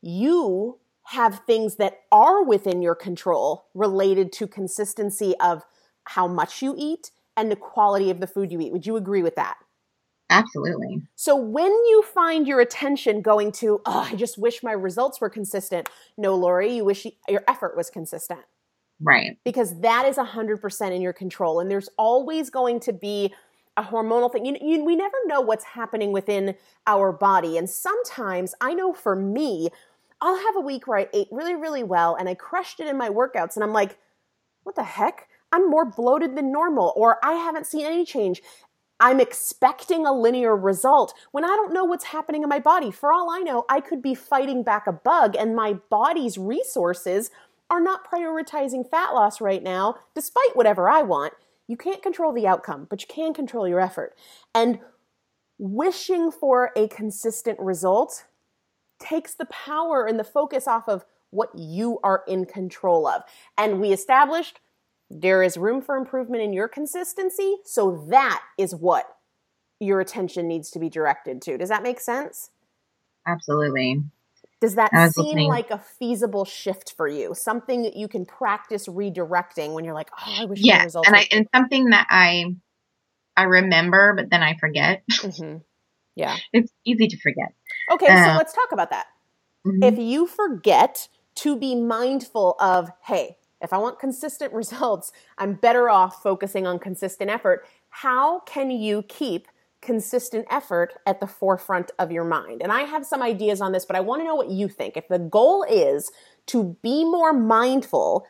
you 0.00 0.78
have 1.04 1.40
things 1.46 1.76
that 1.76 2.00
are 2.12 2.44
within 2.44 2.82
your 2.82 2.94
control 2.94 3.66
related 3.74 4.32
to 4.32 4.46
consistency 4.46 5.34
of 5.40 5.64
how 6.04 6.28
much 6.28 6.62
you 6.62 6.74
eat 6.78 7.10
and 7.36 7.50
the 7.50 7.56
quality 7.56 8.10
of 8.10 8.20
the 8.20 8.26
food 8.26 8.52
you 8.52 8.60
eat. 8.60 8.72
Would 8.72 8.86
you 8.86 8.96
agree 8.96 9.22
with 9.22 9.34
that? 9.36 9.56
Absolutely. 10.30 11.02
So 11.16 11.34
when 11.36 11.70
you 11.70 12.04
find 12.14 12.46
your 12.46 12.60
attention 12.60 13.20
going 13.20 13.52
to, 13.52 13.80
oh, 13.84 14.08
I 14.10 14.14
just 14.14 14.38
wish 14.38 14.62
my 14.62 14.72
results 14.72 15.20
were 15.20 15.28
consistent. 15.28 15.88
No, 16.16 16.34
Lori, 16.36 16.76
you 16.76 16.84
wish 16.84 17.06
your 17.28 17.42
effort 17.48 17.76
was 17.76 17.90
consistent. 17.90 18.40
Right. 19.00 19.36
Because 19.44 19.80
that 19.80 20.06
is 20.06 20.16
100% 20.16 20.92
in 20.94 21.02
your 21.02 21.12
control. 21.12 21.60
And 21.60 21.70
there's 21.70 21.88
always 21.98 22.48
going 22.48 22.80
to 22.80 22.92
be 22.92 23.34
a 23.76 23.82
hormonal 23.82 24.30
thing. 24.30 24.44
You, 24.46 24.56
you, 24.60 24.84
we 24.84 24.94
never 24.94 25.16
know 25.26 25.40
what's 25.40 25.64
happening 25.64 26.12
within 26.12 26.54
our 26.86 27.12
body. 27.12 27.58
And 27.58 27.68
sometimes, 27.68 28.54
I 28.60 28.74
know 28.74 28.92
for 28.92 29.16
me, 29.16 29.70
I'll 30.20 30.36
have 30.36 30.56
a 30.56 30.60
week 30.60 30.86
where 30.86 30.98
I 30.98 31.08
ate 31.12 31.28
really, 31.30 31.54
really 31.54 31.82
well 31.82 32.14
and 32.14 32.28
I 32.28 32.34
crushed 32.34 32.78
it 32.78 32.86
in 32.86 32.96
my 32.96 33.08
workouts. 33.08 33.56
And 33.56 33.64
I'm 33.64 33.72
like, 33.72 33.98
what 34.64 34.76
the 34.76 34.84
heck? 34.84 35.28
I'm 35.52 35.68
more 35.68 35.84
bloated 35.84 36.36
than 36.36 36.52
normal, 36.52 36.92
or 36.94 37.18
I 37.24 37.32
haven't 37.32 37.66
seen 37.66 37.84
any 37.84 38.04
change. 38.04 38.40
I'm 39.00 39.18
expecting 39.18 40.06
a 40.06 40.12
linear 40.12 40.54
result 40.54 41.14
when 41.32 41.44
I 41.44 41.48
don't 41.48 41.72
know 41.72 41.84
what's 41.84 42.04
happening 42.04 42.42
in 42.42 42.48
my 42.48 42.58
body. 42.58 42.90
For 42.90 43.12
all 43.12 43.30
I 43.30 43.40
know, 43.40 43.64
I 43.68 43.80
could 43.80 44.02
be 44.02 44.14
fighting 44.14 44.62
back 44.62 44.86
a 44.86 44.92
bug 44.92 45.34
and 45.36 45.56
my 45.56 45.72
body's 45.88 46.36
resources 46.36 47.30
are 47.70 47.80
not 47.80 48.08
prioritizing 48.10 48.88
fat 48.88 49.12
loss 49.12 49.40
right 49.40 49.62
now, 49.62 49.96
despite 50.14 50.54
whatever 50.54 50.90
I 50.90 51.02
want. 51.02 51.32
You 51.66 51.76
can't 51.76 52.02
control 52.02 52.32
the 52.32 52.46
outcome, 52.46 52.86
but 52.90 53.00
you 53.00 53.08
can 53.08 53.32
control 53.32 53.66
your 53.66 53.80
effort. 53.80 54.14
And 54.54 54.80
wishing 55.58 56.30
for 56.30 56.72
a 56.76 56.88
consistent 56.88 57.58
result 57.58 58.24
takes 58.98 59.34
the 59.34 59.46
power 59.46 60.04
and 60.04 60.18
the 60.18 60.24
focus 60.24 60.66
off 60.66 60.88
of 60.88 61.04
what 61.30 61.50
you 61.54 62.00
are 62.02 62.22
in 62.26 62.44
control 62.44 63.06
of. 63.06 63.22
And 63.56 63.80
we 63.80 63.92
established 63.92 64.60
there 65.10 65.42
is 65.42 65.56
room 65.56 65.82
for 65.82 65.96
improvement 65.96 66.42
in 66.42 66.52
your 66.52 66.68
consistency. 66.68 67.56
So 67.64 68.06
that 68.08 68.42
is 68.56 68.74
what 68.74 69.06
your 69.80 70.00
attention 70.00 70.46
needs 70.46 70.70
to 70.70 70.78
be 70.78 70.88
directed 70.88 71.42
to. 71.42 71.58
Does 71.58 71.68
that 71.68 71.82
make 71.82 72.00
sense? 72.00 72.50
Absolutely. 73.26 74.02
Does 74.60 74.74
that 74.74 74.90
seem 74.90 75.24
listening. 75.24 75.48
like 75.48 75.70
a 75.70 75.78
feasible 75.78 76.44
shift 76.44 76.92
for 76.96 77.08
you? 77.08 77.34
Something 77.34 77.82
that 77.82 77.96
you 77.96 78.08
can 78.08 78.26
practice 78.26 78.86
redirecting 78.86 79.72
when 79.72 79.84
you're 79.84 79.94
like, 79.94 80.10
oh, 80.12 80.34
I 80.42 80.44
wish 80.44 80.60
yeah, 80.60 80.82
and 80.82 81.16
I 81.16 81.26
and 81.32 81.48
something 81.54 81.86
that 81.90 82.06
I 82.10 82.44
I 83.36 83.44
remember, 83.44 84.14
but 84.14 84.28
then 84.28 84.42
I 84.42 84.56
forget. 84.58 85.02
Mm-hmm. 85.10 85.58
Yeah, 86.14 86.36
it's 86.52 86.70
easy 86.84 87.08
to 87.08 87.16
forget. 87.18 87.54
Okay, 87.90 88.06
uh, 88.06 88.24
so 88.24 88.36
let's 88.36 88.52
talk 88.52 88.72
about 88.72 88.90
that. 88.90 89.06
Mm-hmm. 89.66 89.82
If 89.82 89.98
you 89.98 90.26
forget 90.26 91.08
to 91.36 91.56
be 91.56 91.74
mindful 91.74 92.56
of, 92.60 92.90
hey, 93.04 93.38
if 93.60 93.72
I 93.72 93.78
want 93.78 93.98
consistent 93.98 94.52
results, 94.54 95.12
I'm 95.38 95.54
better 95.54 95.88
off 95.88 96.22
focusing 96.22 96.66
on 96.66 96.78
consistent 96.78 97.30
effort. 97.30 97.66
How 97.90 98.40
can 98.40 98.70
you 98.70 99.02
keep 99.08 99.48
consistent 99.80 100.46
effort 100.50 100.94
at 101.06 101.20
the 101.20 101.26
forefront 101.26 101.90
of 101.98 102.12
your 102.12 102.24
mind? 102.24 102.62
And 102.62 102.70
I 102.70 102.82
have 102.82 103.06
some 103.06 103.22
ideas 103.22 103.60
on 103.60 103.72
this, 103.72 103.84
but 103.84 103.96
I 103.96 104.00
want 104.00 104.20
to 104.20 104.24
know 104.24 104.34
what 104.34 104.50
you 104.50 104.68
think. 104.68 104.96
If 104.96 105.08
the 105.08 105.18
goal 105.18 105.64
is 105.68 106.10
to 106.46 106.76
be 106.82 107.04
more 107.04 107.32
mindful 107.32 108.26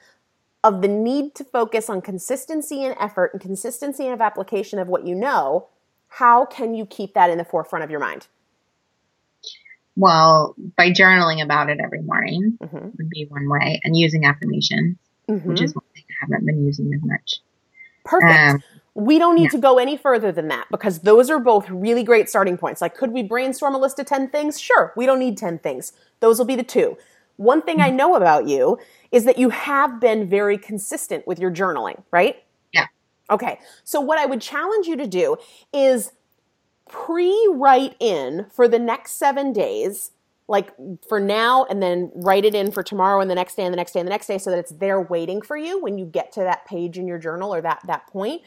of 0.63 0.83
the 0.83 0.89
need 0.89 1.35
to 1.35 1.45
focus 1.45 1.89
on 1.89 2.03
consistency 2.03 2.85
and 2.85 2.95
effort 3.01 3.31
and 3.33 3.41
consistency 3.41 4.09
of 4.09 4.21
application 4.21 4.79
of 4.79 4.89
what 4.89 5.07
you 5.07 5.15
know, 5.15 5.69
how 6.09 6.45
can 6.45 6.75
you 6.75 6.85
keep 6.85 7.15
that 7.15 7.31
in 7.31 7.39
the 7.39 7.45
forefront 7.45 7.85
of 7.85 7.91
your 7.91 8.01
mind? 8.01 8.27
Well, 9.97 10.55
by 10.77 10.91
journaling 10.91 11.43
about 11.43 11.71
it 11.71 11.79
every 11.83 12.03
morning 12.03 12.59
mm-hmm. 12.63 12.77
would 12.97 13.11
be 13.11 13.27
one 13.29 13.49
way, 13.49 13.81
and 13.85 13.97
using 13.97 14.25
affirmations 14.25 14.97
mm-hmm. 15.31 15.49
which 15.49 15.63
is 15.63 15.75
one 15.75 15.85
thing 15.95 16.05
I 16.09 16.27
haven't 16.27 16.47
been 16.47 16.65
using 16.65 16.93
as 16.95 17.01
much. 17.03 17.41
Perfect. 18.05 18.33
Um, 18.33 18.63
we 18.95 19.19
don't 19.19 19.37
need 19.37 19.45
yeah. 19.45 19.51
to 19.51 19.59
go 19.59 19.79
any 19.79 19.97
further 19.97 20.33
than 20.33 20.49
that 20.49 20.67
because 20.71 21.01
those 21.01 21.31
are 21.31 21.39
both 21.39 21.69
really 21.71 22.03
great 22.03 22.29
starting 22.29 22.59
points. 22.59 22.81
Like, 22.81 22.97
could 22.97 23.13
we 23.13 23.23
brainstorm 23.23 23.75
a 23.75 23.79
list 23.79 23.99
of 23.99 24.07
10 24.07 24.31
things? 24.31 24.61
Sure, 24.61 24.93
we 24.97 25.07
don't 25.07 25.19
need 25.19 25.39
10 25.39 25.59
things. 25.61 25.93
Those 26.21 26.39
will 26.39 26.47
be 26.47 26.57
the 26.57 26.65
two. 26.65 26.99
One 27.37 27.63
thing 27.63 27.81
I 27.81 27.89
know 27.89 28.17
about 28.17 28.47
you 28.47 28.79
is 29.13 29.25
that 29.25 29.39
you 29.39 29.51
have 29.51 30.01
been 30.01 30.29
very 30.29 30.59
consistent 30.59 31.27
with 31.27 31.39
your 31.39 31.51
journaling, 31.51 32.03
right? 32.11 32.43
Yeah. 32.73 32.87
Okay. 33.31 33.59
So, 33.85 34.01
what 34.01 34.19
I 34.19 34.27
would 34.27 34.43
challenge 34.43 34.87
you 34.87 34.97
to 34.97 35.07
do 35.07 35.37
is 35.73 36.13
pre 36.87 37.49
write 37.55 37.97
in 37.99 38.47
for 38.51 38.69
the 38.69 38.79
next 38.79 39.13
seven 39.13 39.55
days, 39.55 40.11
like 40.51 40.73
for 41.09 41.21
now, 41.21 41.65
and 41.71 41.81
then 41.81 42.11
write 42.15 42.45
it 42.45 42.57
in 42.57 42.73
for 42.73 42.83
tomorrow 42.83 43.21
and 43.21 43.31
the 43.31 43.37
next 43.37 43.55
day 43.55 43.63
and 43.63 43.73
the 43.73 43.77
next 43.77 43.93
day 43.93 44.01
and 44.01 44.07
the 44.07 44.11
next 44.11 44.27
day 44.27 44.37
so 44.37 44.51
that 44.51 44.59
it's 44.59 44.73
there 44.73 45.01
waiting 45.01 45.41
for 45.41 45.57
you 45.57 45.81
when 45.81 45.97
you 45.97 46.05
get 46.05 46.33
to 46.33 46.41
that 46.41 46.67
page 46.67 46.99
in 46.99 47.07
your 47.07 47.19
journal 47.19 47.55
or 47.55 47.61
that, 47.61 47.81
that 47.87 48.09
point. 48.09 48.43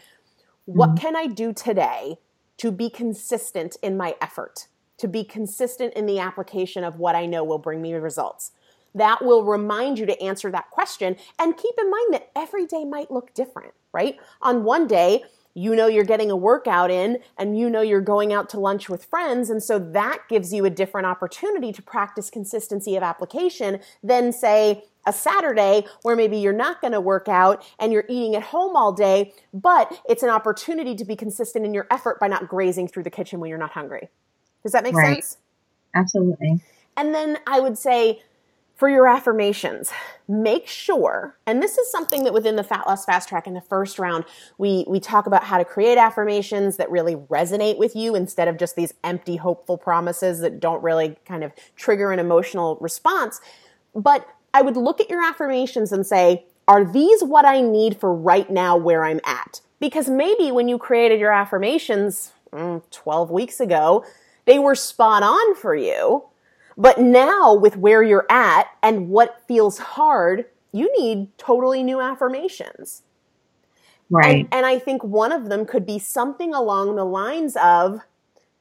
What 0.66 0.90
mm-hmm. 0.90 0.98
can 0.98 1.16
I 1.16 1.28
do 1.28 1.54
today 1.54 2.18
to 2.58 2.72
be 2.72 2.90
consistent 2.90 3.78
in 3.82 3.96
my 3.96 4.16
effort? 4.22 4.68
To 4.98 5.08
be 5.08 5.24
consistent 5.24 5.94
in 5.94 6.06
the 6.06 6.20
application 6.20 6.84
of 6.84 7.00
what 7.00 7.16
I 7.16 7.26
know 7.26 7.44
will 7.44 7.58
bring 7.58 7.82
me 7.82 7.94
results 7.94 8.52
that 8.96 9.24
will 9.26 9.44
remind 9.44 9.98
you 9.98 10.06
to 10.06 10.22
answer 10.22 10.52
that 10.52 10.70
question. 10.70 11.16
And 11.40 11.58
keep 11.58 11.74
in 11.80 11.90
mind 11.90 12.14
that 12.14 12.30
every 12.36 12.68
day 12.68 12.86
might 12.86 13.10
look 13.10 13.34
different, 13.34 13.74
right? 13.92 14.18
On 14.42 14.64
one 14.64 14.86
day, 14.86 15.24
you 15.56 15.76
know 15.76 15.88
you're 15.88 16.04
getting 16.04 16.32
a 16.32 16.36
workout 16.36 16.90
in 16.90 17.20
and 17.38 17.58
you 17.58 17.70
know 17.70 17.82
you're 17.82 18.02
going 18.02 18.34
out 18.34 18.50
to 18.50 18.60
lunch 18.60 18.90
with 18.90 19.06
friends. 19.06 19.50
And 19.50 19.62
so 19.62 19.80
that 19.80 20.20
gives 20.30 20.54
you 20.54 20.66
a 20.66 20.70
different 20.70 21.08
opportunity 21.08 21.72
to 21.72 21.82
practice 21.82 22.30
consistency 22.30 22.96
of 22.96 23.04
application 23.04 23.80
than, 24.04 24.32
say, 24.32 24.84
a 25.06 25.14
Saturday 25.14 25.86
where 26.04 26.16
maybe 26.16 26.38
you're 26.38 26.54
not 26.54 26.82
going 26.82 26.94
to 26.94 27.02
work 27.02 27.28
out 27.28 27.64
and 27.80 27.92
you're 27.92 28.06
eating 28.08 28.36
at 28.36 28.44
home 28.44 28.76
all 28.76 28.94
day, 28.94 29.34
but 29.54 30.02
it's 30.08 30.24
an 30.24 30.30
opportunity 30.30 30.96
to 30.96 31.06
be 31.06 31.16
consistent 31.16 31.66
in 31.66 31.74
your 31.74 31.88
effort 31.92 32.20
by 32.20 32.28
not 32.28 32.48
grazing 32.48 32.88
through 32.88 33.04
the 33.04 33.10
kitchen 33.10 33.40
when 33.40 33.50
you're 33.50 33.60
not 33.60 33.72
hungry. 33.72 34.10
Does 34.64 34.72
that 34.72 34.84
make 34.84 34.96
right. 34.96 35.16
sense? 35.16 35.38
Absolutely. 35.94 36.62
And 36.96 37.14
then 37.14 37.38
I 37.48 37.60
would 37.60 37.78
say, 37.78 38.22
for 38.76 38.90
your 38.90 39.08
affirmations, 39.08 39.92
make 40.28 40.68
sure, 40.68 41.38
and 41.46 41.62
this 41.62 41.78
is 41.78 41.92
something 41.92 42.24
that 42.24 42.34
within 42.34 42.56
the 42.56 42.64
Fat 42.64 42.88
Loss 42.88 43.06
Fast 43.06 43.30
Track 43.30 43.46
in 43.46 43.54
the 43.54 43.62
first 43.62 44.00
round, 44.00 44.26
we, 44.58 44.84
we 44.88 45.00
talk 45.00 45.28
about 45.28 45.44
how 45.44 45.60
to 45.60 45.66
create 45.66 45.98
affirmations 45.98 46.78
that 46.78 46.90
really 46.90 47.16
resonate 47.16 47.78
with 47.78 47.96
you 47.96 48.16
instead 48.16 48.48
of 48.48 48.58
just 48.58 48.76
these 48.76 48.94
empty, 49.04 49.36
hopeful 49.36 49.78
promises 49.78 50.40
that 50.40 50.60
don't 50.60 50.84
really 50.84 51.18
kind 51.26 51.44
of 51.44 51.54
trigger 51.76 52.12
an 52.12 52.20
emotional 52.20 52.78
response. 52.82 53.42
But 53.94 54.28
I 54.56 54.64
would 54.64 54.76
look 54.76 55.00
at 55.00 55.10
your 55.10 55.24
affirmations 55.24 55.92
and 55.92 56.06
say, 56.06 56.46
are 56.68 56.84
these 56.84 57.24
what 57.24 57.46
I 57.46 57.62
need 57.62 58.00
for 58.00 58.14
right 58.14 58.50
now 58.50 58.76
where 58.76 59.04
I'm 59.06 59.22
at? 59.24 59.62
Because 59.80 60.10
maybe 60.10 60.52
when 60.52 60.68
you 60.68 60.78
created 60.80 61.20
your 61.20 61.32
affirmations 61.32 62.32
mm, 62.52 62.82
12 62.90 63.30
weeks 63.30 63.60
ago, 63.60 64.04
they 64.46 64.58
were 64.58 64.76
spot 64.76 65.22
on 65.22 65.56
for 65.56 65.76
you 65.76 66.24
but 66.78 67.00
now, 67.00 67.54
with 67.54 67.78
where 67.78 68.04
you're 68.04 68.26
at 68.30 68.68
and 68.82 69.10
what 69.10 69.44
feels 69.48 69.78
hard, 69.78 70.46
you 70.72 70.92
need 71.00 71.38
totally 71.38 71.84
new 71.84 72.02
affirmations. 72.02 73.04
Right. 74.10 74.46
And, 74.46 74.54
and, 74.54 74.66
I 74.66 74.80
think 74.80 75.04
one 75.04 75.32
of 75.32 75.50
them 75.50 75.66
could 75.66 75.86
be 75.86 75.98
something 75.98 76.54
along 76.54 76.96
the 76.96 77.06
lines 77.06 77.56
of 77.56 78.02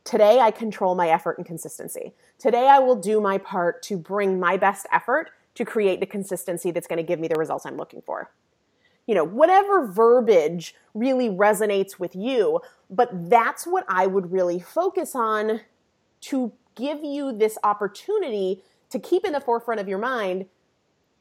Today 0.04 0.40
I 0.40 0.50
control 0.50 0.94
my 0.94 1.08
effort 1.08 1.38
and 1.38 1.46
consistency. 1.46 2.12
Today 2.38 2.68
I 2.68 2.80
will 2.80 2.96
do 2.96 3.20
my 3.20 3.38
part 3.38 3.82
to 3.84 3.96
bring 3.96 4.40
my 4.40 4.56
best 4.56 4.86
effort 4.90 5.30
to 5.54 5.64
create 5.64 6.00
the 6.00 6.06
consistency 6.06 6.70
that's 6.70 6.86
going 6.86 6.96
to 6.96 7.02
give 7.04 7.20
me 7.20 7.28
the 7.28 7.38
results 7.38 7.66
I'm 7.66 7.76
looking 7.76 8.02
for. 8.02 8.30
You 9.06 9.14
know, 9.14 9.24
whatever 9.24 9.86
verbiage 9.86 10.74
really 10.94 11.28
resonates 11.28 11.98
with 11.98 12.16
you, 12.16 12.60
but 12.90 13.10
that's 13.30 13.66
what 13.66 13.84
I 13.88 14.06
would 14.06 14.32
really 14.32 14.58
focus 14.58 15.14
on 15.14 15.60
to 16.22 16.52
give 16.74 17.02
you 17.02 17.32
this 17.36 17.58
opportunity 17.62 18.62
to 18.90 18.98
keep 18.98 19.24
in 19.24 19.32
the 19.32 19.40
forefront 19.40 19.80
of 19.80 19.88
your 19.88 19.98
mind 19.98 20.46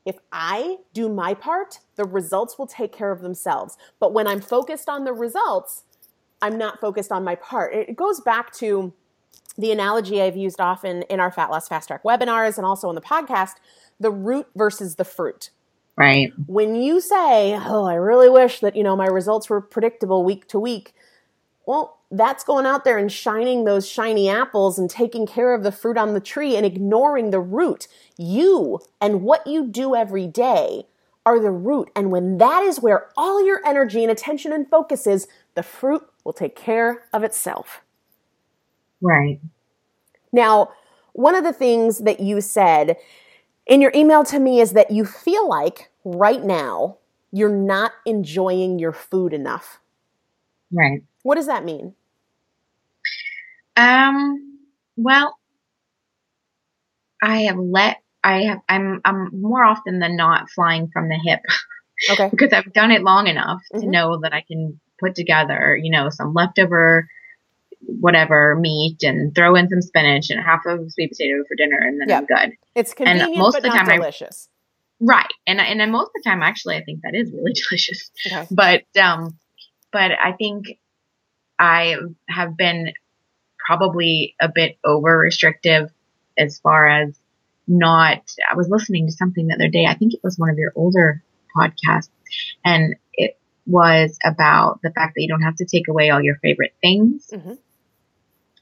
if 0.06 0.18
I 0.32 0.78
do 0.94 1.10
my 1.10 1.34
part, 1.34 1.80
the 1.96 2.06
results 2.06 2.58
will 2.58 2.68
take 2.68 2.92
care 2.92 3.12
of 3.12 3.22
themselves. 3.22 3.78
But 4.00 4.14
when 4.14 4.28
I'm 4.28 4.42
focused 4.42 4.90
on 4.90 5.04
the 5.04 5.14
results, 5.14 5.84
I'm 6.42 6.58
not 6.58 6.82
focused 6.82 7.12
on 7.12 7.24
my 7.24 7.36
part. 7.36 7.74
It 7.74 7.96
goes 7.96 8.20
back 8.20 8.52
to 8.56 8.94
the 9.58 9.72
analogy 9.72 10.22
I've 10.22 10.38
used 10.38 10.60
often 10.60 11.04
in 11.04 11.20
our 11.20 11.32
Fat 11.32 11.52
Loss 11.52 11.68
Fast 11.68 11.88
Track 11.88 12.04
webinars 12.04 12.58
and 12.58 12.66
also 12.66 12.90
on 12.90 12.96
the 12.96 13.02
podcast 13.02 13.56
the 14.00 14.10
root 14.10 14.48
versus 14.56 14.96
the 14.96 15.06
fruit. 15.06 15.52
Right. 15.96 16.34
When 16.48 16.76
you 16.76 17.00
say, 17.00 17.56
Oh, 17.56 17.86
I 17.86 17.94
really 17.94 18.30
wish 18.30 18.62
that, 18.62 18.76
you 18.76 18.82
know, 18.82 18.96
my 18.96 19.06
results 19.06 19.50
were 19.50 19.62
predictable 19.62 20.24
week 20.24 20.48
to 20.48 20.60
week, 20.60 20.96
well, 21.68 22.00
that's 22.12 22.44
going 22.44 22.66
out 22.66 22.84
there 22.84 22.98
and 22.98 23.12
shining 23.12 23.64
those 23.64 23.88
shiny 23.88 24.30
apples 24.30 24.78
and 24.78 24.90
taking 24.90 25.26
care 25.26 25.54
of 25.54 25.64
the 25.64 25.72
fruit 25.72 25.98
on 25.98 26.14
the 26.14 26.20
tree 26.20 26.56
and 26.58 26.66
ignoring 26.66 27.30
the 27.30 27.40
root. 27.40 27.88
You 28.18 28.80
and 29.00 29.22
what 29.22 29.48
you 29.48 29.66
do 29.68 29.96
every 29.96 30.28
day 30.28 30.84
are 31.26 31.40
the 31.40 31.52
root. 31.52 31.90
And 31.96 32.12
when 32.12 32.38
that 32.38 32.64
is 32.64 32.82
where 32.82 33.10
all 33.16 33.46
your 33.46 33.66
energy 33.66 34.04
and 34.04 34.12
attention 34.12 34.52
and 34.52 34.70
focus 34.70 35.08
is, 35.08 35.28
the 35.56 35.64
fruit 35.64 36.06
will 36.24 36.34
take 36.34 36.56
care 36.56 37.06
of 37.14 37.24
itself. 37.24 37.82
Right. 39.02 39.40
Now, 40.34 40.72
one 41.14 41.36
of 41.36 41.44
the 41.44 41.54
things 41.54 42.00
that 42.00 42.20
you 42.20 42.42
said 42.42 42.98
in 43.66 43.82
your 43.82 43.92
email 43.96 44.24
to 44.26 44.40
me 44.40 44.60
is 44.60 44.74
that 44.74 44.92
you 44.92 45.06
feel 45.06 45.48
like 45.48 45.92
right 46.04 46.44
now 46.44 46.98
you're 47.32 47.50
not 47.50 47.94
enjoying 48.06 48.80
your 48.80 48.92
food 48.94 49.34
enough. 49.34 49.80
Right. 50.74 51.04
What 51.24 51.36
does 51.36 51.48
that 51.48 51.64
mean? 51.66 51.94
Um, 53.82 54.60
well, 54.96 55.38
I 57.22 57.44
have 57.44 57.58
let, 57.58 57.98
I 58.24 58.44
have, 58.44 58.60
I'm, 58.70 59.02
I'm 59.06 59.42
more 59.42 59.64
often 59.64 60.00
than 60.00 60.16
not 60.16 60.50
flying 60.50 60.90
from 60.92 61.10
the 61.10 61.16
hip. 61.16 61.42
Okay. 62.12 62.30
because 62.32 62.54
I've 62.54 62.74
done 62.74 62.92
it 62.92 63.04
long 63.04 63.28
enough 63.28 63.62
mm-hmm. 63.74 63.82
to 63.82 63.88
know 63.88 64.20
that 64.22 64.34
I 64.34 64.44
can 64.48 64.80
put 65.00 65.16
together, 65.16 65.78
you 65.82 65.92
know, 65.92 66.10
some 66.10 66.34
leftover 66.34 67.08
whatever 68.00 68.56
meat 68.56 69.02
and 69.04 69.34
throw 69.34 69.56
in 69.56 69.68
some 69.68 69.82
spinach 69.82 70.30
and 70.30 70.40
half 70.40 70.62
of 70.66 70.92
sweet 70.92 71.12
potato 71.12 71.44
for 71.48 71.56
dinner 71.56 71.80
and 71.80 72.00
then 72.00 72.10
yep. 72.10 72.20
I'm 72.20 72.26
good. 72.26 72.58
It's 72.76 72.94
convenient 72.94 73.32
and 73.32 73.40
most 73.40 73.54
but 73.54 73.66
of 73.66 73.72
the 73.72 73.78
time 73.78 73.88
delicious. 73.88 74.48
I, 75.02 75.06
right. 75.06 75.34
And 75.48 75.60
and 75.60 75.92
most 75.92 76.08
of 76.08 76.14
the 76.14 76.30
time 76.30 76.44
actually 76.44 76.78
I 76.78 76.84
think 76.84 77.02
that 77.02 77.16
is 77.16 77.32
really 77.32 77.54
delicious. 77.70 78.12
Okay. 78.28 78.48
But 78.52 78.84
um 79.02 79.38
but 79.92 80.12
I 80.12 80.34
think 80.34 80.78
I 81.58 81.96
have 82.30 82.56
been 82.56 82.94
probably 83.66 84.36
a 84.42 84.50
bit 84.54 84.78
over 84.86 85.18
restrictive 85.18 85.92
as 86.38 86.60
far 86.60 86.88
as 86.88 87.18
not, 87.68 88.32
I 88.50 88.56
was 88.56 88.70
listening 88.70 89.08
to 89.08 89.12
something 89.12 89.48
the 89.48 89.56
other 89.56 89.68
day. 89.68 89.86
I 89.86 89.96
think 89.96 90.14
it 90.14 90.22
was 90.24 90.38
one 90.38 90.50
of 90.50 90.58
your 90.58 90.74
older 90.76 91.24
podcasts 91.56 92.10
and 92.66 92.96
it 93.14 93.40
was 93.66 94.18
about 94.26 94.80
the 94.82 94.92
fact 94.92 95.14
that 95.16 95.22
you 95.22 95.28
don't 95.28 95.42
have 95.42 95.58
to 95.58 95.66
take 95.66 95.88
away 95.88 96.10
all 96.10 96.22
your 96.22 96.38
favorite 96.38 96.74
things 96.82 97.30
mm-hmm. 97.32 97.54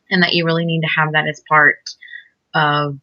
and 0.09 0.23
that 0.23 0.33
you 0.33 0.45
really 0.45 0.65
need 0.65 0.81
to 0.81 0.87
have 0.87 1.13
that 1.13 1.27
as 1.27 1.41
part 1.47 1.77
of 2.53 2.99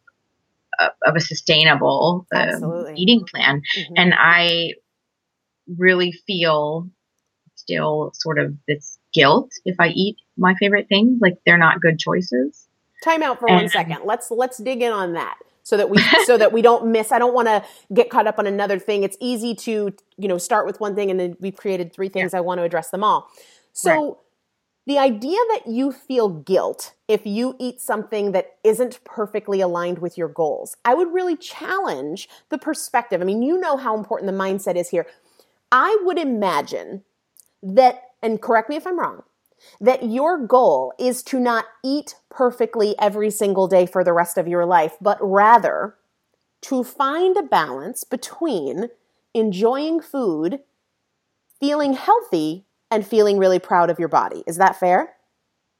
of 1.05 1.15
a 1.15 1.19
sustainable 1.19 2.27
uh, 2.33 2.53
eating 2.95 3.25
plan. 3.25 3.61
Mm-hmm. 3.75 3.93
And 3.97 4.13
I 4.15 4.73
really 5.75 6.11
feel 6.11 6.89
still 7.55 8.11
sort 8.13 8.37
of 8.39 8.53
this 8.67 8.99
guilt 9.13 9.51
if 9.65 9.75
I 9.79 9.87
eat 9.87 10.17
my 10.37 10.55
favorite 10.55 10.87
things. 10.89 11.19
Like 11.21 11.37
they're 11.45 11.57
not 11.57 11.81
good 11.81 11.99
choices. 11.99 12.67
Time 13.03 13.23
out 13.23 13.39
for 13.39 13.49
and, 13.49 13.57
one 13.57 13.69
second. 13.69 13.99
Let's 14.05 14.31
let's 14.31 14.57
dig 14.57 14.81
in 14.81 14.91
on 14.91 15.13
that 15.13 15.37
so 15.63 15.77
that 15.77 15.89
we 15.89 16.01
so 16.25 16.37
that 16.37 16.53
we 16.53 16.61
don't 16.61 16.87
miss. 16.87 17.11
I 17.11 17.19
don't 17.19 17.33
want 17.33 17.47
to 17.47 17.63
get 17.93 18.09
caught 18.09 18.27
up 18.27 18.39
on 18.39 18.47
another 18.47 18.79
thing. 18.79 19.03
It's 19.03 19.17
easy 19.19 19.53
to 19.55 19.93
you 20.17 20.27
know 20.27 20.37
start 20.37 20.65
with 20.65 20.79
one 20.79 20.95
thing 20.95 21.11
and 21.11 21.19
then 21.19 21.37
we've 21.39 21.55
created 21.55 21.93
three 21.93 22.09
things. 22.09 22.33
Yeah. 22.33 22.39
I 22.39 22.41
want 22.41 22.59
to 22.59 22.63
address 22.63 22.89
them 22.89 23.03
all. 23.03 23.29
So. 23.73 23.91
Right. 23.91 24.13
The 24.87 24.99
idea 24.99 25.37
that 25.49 25.63
you 25.67 25.91
feel 25.91 26.29
guilt 26.29 26.93
if 27.09 27.25
you 27.25 27.57
eat 27.59 27.81
something 27.81 28.31
that 28.31 28.55
isn't 28.63 29.03
perfectly 29.03 29.59
aligned 29.59 29.99
with 29.99 30.17
your 30.17 30.29
goals, 30.29 30.77
I 30.85 30.93
would 30.93 31.13
really 31.13 31.35
challenge 31.35 32.29
the 32.47 32.57
perspective. 32.57 33.19
I 33.19 33.25
mean, 33.25 33.41
you 33.41 33.59
know 33.59 33.75
how 33.75 33.97
important 33.97 34.31
the 34.31 34.37
mindset 34.37 34.77
is 34.77 34.87
here. 34.87 35.05
I 35.71 35.97
would 36.03 36.17
imagine 36.17 37.03
that, 37.61 38.01
and 38.21 38.41
correct 38.41 38.69
me 38.69 38.77
if 38.77 38.87
I'm 38.87 38.97
wrong, 38.99 39.23
that 39.79 40.03
your 40.03 40.45
goal 40.45 40.93
is 40.99 41.23
to 41.23 41.39
not 41.39 41.65
eat 41.83 42.15
perfectly 42.29 42.95
every 42.99 43.29
single 43.29 43.67
day 43.67 43.85
for 43.85 44.03
the 44.03 44.13
rest 44.13 44.37
of 44.37 44.47
your 44.47 44.65
life, 44.65 44.95
but 45.01 45.17
rather 45.21 45.95
to 46.61 46.83
find 46.83 47.37
a 47.37 47.43
balance 47.43 48.03
between 48.03 48.89
enjoying 49.33 50.01
food, 50.01 50.59
feeling 51.59 51.93
healthy, 51.93 52.65
and 52.89 53.05
feeling 53.05 53.37
really 53.37 53.59
proud 53.59 53.89
of 53.89 53.99
your 53.99 54.07
body. 54.07 54.43
Is 54.47 54.57
that 54.57 54.79
fair? 54.79 55.13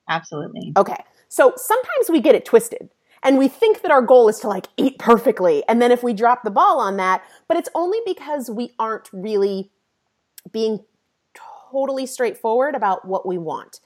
Absolutely. 0.10 0.74
Okay. 0.76 1.04
So 1.30 1.54
sometimes 1.56 2.10
we 2.10 2.22
get 2.22 2.36
it 2.36 2.46
twisted 2.46 2.90
and 3.24 3.38
we 3.38 3.48
think 3.48 3.82
that 3.82 3.92
our 3.92 4.02
goal 4.02 4.30
is 4.30 4.40
to 4.40 4.48
like 4.48 4.68
eat 4.78 5.00
perfectly. 5.00 5.64
And 5.68 5.82
then 5.82 5.92
if 5.92 6.04
we 6.04 6.14
drop 6.14 6.44
the 6.44 6.52
ball 6.52 6.80
on 6.80 6.98
that, 6.98 7.24
but 7.48 7.58
it's 7.58 7.70
only 7.76 8.00
because 8.06 8.50
we 8.50 8.74
aren't 8.80 9.10
really 9.12 9.72
being 10.52 10.80
totally 11.78 12.06
straightforward 12.06 12.76
about 12.76 13.06
what 13.06 13.26
we 13.26 13.38
want. 13.38 13.80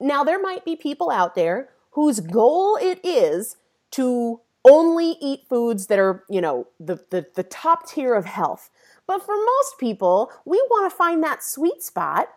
Now, 0.00 0.24
there 0.24 0.40
might 0.40 0.64
be 0.64 0.76
people 0.76 1.10
out 1.10 1.34
there 1.34 1.68
whose 1.90 2.20
goal 2.20 2.78
it 2.80 3.00
is 3.04 3.56
to 3.92 4.40
only 4.64 5.16
eat 5.20 5.46
foods 5.48 5.86
that 5.86 5.98
are, 5.98 6.24
you 6.28 6.40
know, 6.40 6.68
the, 6.80 6.96
the, 7.10 7.26
the 7.34 7.42
top 7.42 7.88
tier 7.88 8.14
of 8.14 8.24
health. 8.24 8.70
But 9.06 9.24
for 9.24 9.34
most 9.34 9.78
people, 9.78 10.30
we 10.44 10.56
want 10.70 10.90
to 10.90 10.96
find 10.96 11.22
that 11.22 11.42
sweet 11.42 11.82
spot 11.82 12.28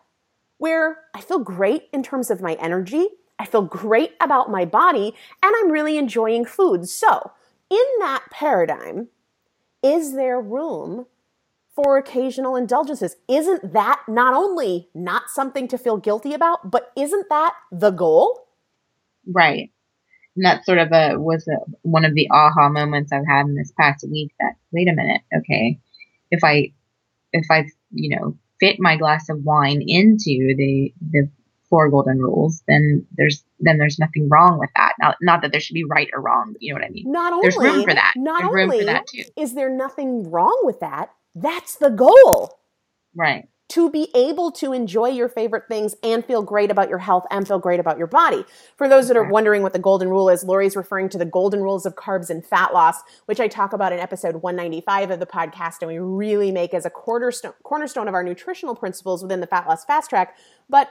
where 0.58 1.00
I 1.14 1.22
feel 1.22 1.40
great 1.40 1.88
in 1.94 2.04
terms 2.04 2.30
of 2.30 2.42
my 2.42 2.54
energy, 2.54 3.08
I 3.40 3.46
feel 3.46 3.64
great 3.64 4.14
about 4.22 4.52
my 4.52 4.66
body, 4.66 5.16
and 5.42 5.56
I'm 5.58 5.72
really 5.72 5.98
enjoying 5.98 6.46
food. 6.46 6.88
So, 6.88 7.32
in 7.70 7.86
that 8.00 8.26
paradigm, 8.30 9.08
is 9.82 10.14
there 10.14 10.40
room 10.40 11.08
for 11.76 11.98
occasional 11.98 12.56
indulgences? 12.56 13.16
Isn't 13.28 13.74
that 13.74 14.02
not 14.08 14.34
only 14.34 14.90
not 14.94 15.30
something 15.30 15.68
to 15.70 15.78
feel 15.78 15.98
guilty 15.98 16.34
about, 16.34 16.72
but 16.72 16.92
isn't 16.96 17.28
that 17.30 17.54
the 17.72 17.92
goal? 17.92 18.48
Right. 19.28 19.72
And 20.36 20.46
that 20.46 20.66
sort 20.66 20.78
of 20.78 20.92
a 20.92 21.20
was 21.20 21.48
a, 21.48 21.58
one 21.82 22.06
of 22.06 22.16
the 22.16 22.30
aha 22.32 22.70
moments 22.70 23.12
I've 23.12 23.28
had 23.28 23.46
in 23.48 23.56
this 23.56 23.74
past 23.78 24.06
week 24.10 24.32
that 24.40 24.54
wait 24.72 24.88
a 24.88 24.94
minute, 24.94 25.22
okay, 25.38 25.80
if 26.30 26.44
I 26.44 26.72
if 27.34 27.46
I 27.50 27.66
you 27.92 28.16
know 28.16 28.38
fit 28.60 28.78
my 28.80 28.96
glass 28.96 29.28
of 29.30 29.44
wine 29.44 29.82
into 29.86 30.56
the 30.56 30.94
the 31.12 31.30
four 31.70 31.90
golden 31.90 32.20
rules, 32.20 32.64
then 32.68 33.06
there's 33.18 33.44
then 33.60 33.78
there's 33.78 34.00
nothing 34.00 34.30
wrong 34.30 34.58
with 34.60 34.70
that. 34.76 34.94
Not 35.00 35.18
not 35.22 35.42
that 35.42 35.52
there 35.52 35.62
should 35.62 35.74
be 35.74 35.86
right 35.86 36.10
or 36.14 36.22
wrong, 36.22 36.56
you 36.60 36.74
know 36.74 36.80
what 36.80 36.88
I 36.88 36.92
mean? 36.92 37.12
Not 37.12 37.34
only 37.34 37.50
there's 37.50 37.58
room 37.58 37.84
for 37.84 37.94
that. 37.94 38.14
Not 38.16 38.42
there's 38.42 38.50
only 38.50 38.78
room 38.78 38.80
for 38.80 38.86
that 38.86 39.08
too. 39.08 39.24
is 39.36 39.54
there 39.54 39.70
nothing 39.70 40.30
wrong 40.30 40.60
with 40.64 40.80
that. 40.80 41.10
That's 41.36 41.76
the 41.76 41.90
goal. 41.90 42.60
Right. 43.16 43.48
To 43.70 43.90
be 43.90 44.10
able 44.14 44.52
to 44.54 44.74
enjoy 44.74 45.08
your 45.10 45.30
favorite 45.30 45.64
things 45.70 45.96
and 46.04 46.26
feel 46.26 46.42
great 46.42 46.70
about 46.70 46.90
your 46.90 46.98
health 46.98 47.26
and 47.32 47.48
feel 47.48 47.60
great 47.60 47.80
about 47.80 47.98
your 47.98 48.08
body. 48.08 48.44
For 48.76 48.90
those 48.90 49.08
that 49.08 49.16
are 49.16 49.30
wondering 49.30 49.64
what 49.64 49.72
the 49.72 49.80
golden 49.80 50.10
rule 50.10 50.28
is, 50.28 50.44
Lori's 50.44 50.76
referring 50.76 51.08
to 51.08 51.18
the 51.18 51.24
golden 51.24 51.62
rules 51.62 51.86
of 51.86 51.96
carbs 51.96 52.30
and 52.30 52.46
fat 52.46 52.74
loss, 52.74 52.98
which 53.28 53.40
I 53.40 53.48
talk 53.48 53.72
about 53.72 53.94
in 53.94 54.00
episode 54.00 54.42
195 54.42 55.12
of 55.12 55.20
the 55.22 55.26
podcast, 55.26 55.78
and 55.82 55.88
we 55.88 56.00
really 56.00 56.52
make 56.52 56.74
as 56.74 56.86
a 56.86 56.90
cornerstone, 56.90 57.54
cornerstone 57.64 58.10
of 58.10 58.14
our 58.14 58.24
nutritional 58.24 58.76
principles 58.76 59.24
within 59.24 59.40
the 59.40 59.48
fat 59.48 59.66
loss 59.66 59.86
fast 59.86 60.10
track. 60.10 60.36
But 60.70 60.90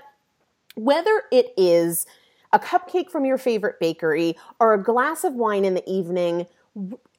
whether 0.75 1.25
it 1.31 1.53
is 1.59 2.07
a 2.53 2.59
cupcake 2.59 3.11
from 3.11 3.27
your 3.27 3.37
favorite 3.37 3.79
bakery 3.79 4.37
or 4.59 4.73
a 4.73 4.83
glass 4.83 5.23
of 5.23 5.35
wine 5.35 5.67
in 5.67 5.75
the 5.75 5.89
evening, 5.91 6.47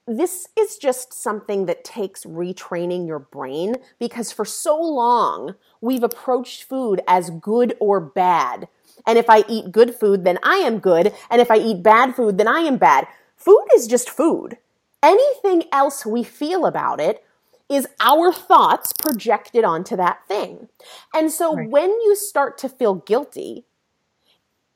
this 0.08 0.48
is 0.58 0.78
just 0.78 1.14
something 1.14 1.66
that 1.66 1.84
takes 1.84 2.26
retraining 2.26 3.08
your 3.08 3.20
brain 3.20 3.76
because 4.00 4.32
for 4.32 4.46
so 4.46 4.80
long 4.80 5.56
we've 5.80 6.04
approached 6.04 6.64
food 6.64 7.02
as 7.08 7.30
good 7.30 7.76
or 7.80 8.00
bad. 8.00 8.68
And 9.06 9.18
if 9.18 9.30
I 9.30 9.44
eat 9.48 9.72
good 9.72 9.96
food, 9.96 10.24
then 10.24 10.38
I 10.44 10.58
am 10.58 10.80
good. 10.80 11.14
And 11.30 11.42
if 11.42 11.50
I 11.50 11.58
eat 11.58 11.82
bad 11.84 12.16
food, 12.16 12.38
then 12.38 12.48
I 12.48 12.60
am 12.60 12.78
bad. 12.78 13.08
Food 13.38 13.66
is 13.76 13.88
just 13.88 14.10
food. 14.10 14.58
Anything 15.02 15.64
else 15.72 16.06
we 16.06 16.24
feel 16.24 16.66
about 16.66 17.00
it 17.00 17.24
is 17.70 17.88
our 18.00 18.34
thoughts 18.34 18.92
projected 18.94 19.64
onto 19.64 19.96
that 19.96 20.28
thing. 20.28 20.68
And 21.14 21.32
so 21.32 21.56
Right. 21.56 21.70
when 21.70 21.90
you 21.90 22.16
start 22.16 22.58
to 22.60 22.70
feel 22.70 22.96
guilty, 22.96 23.66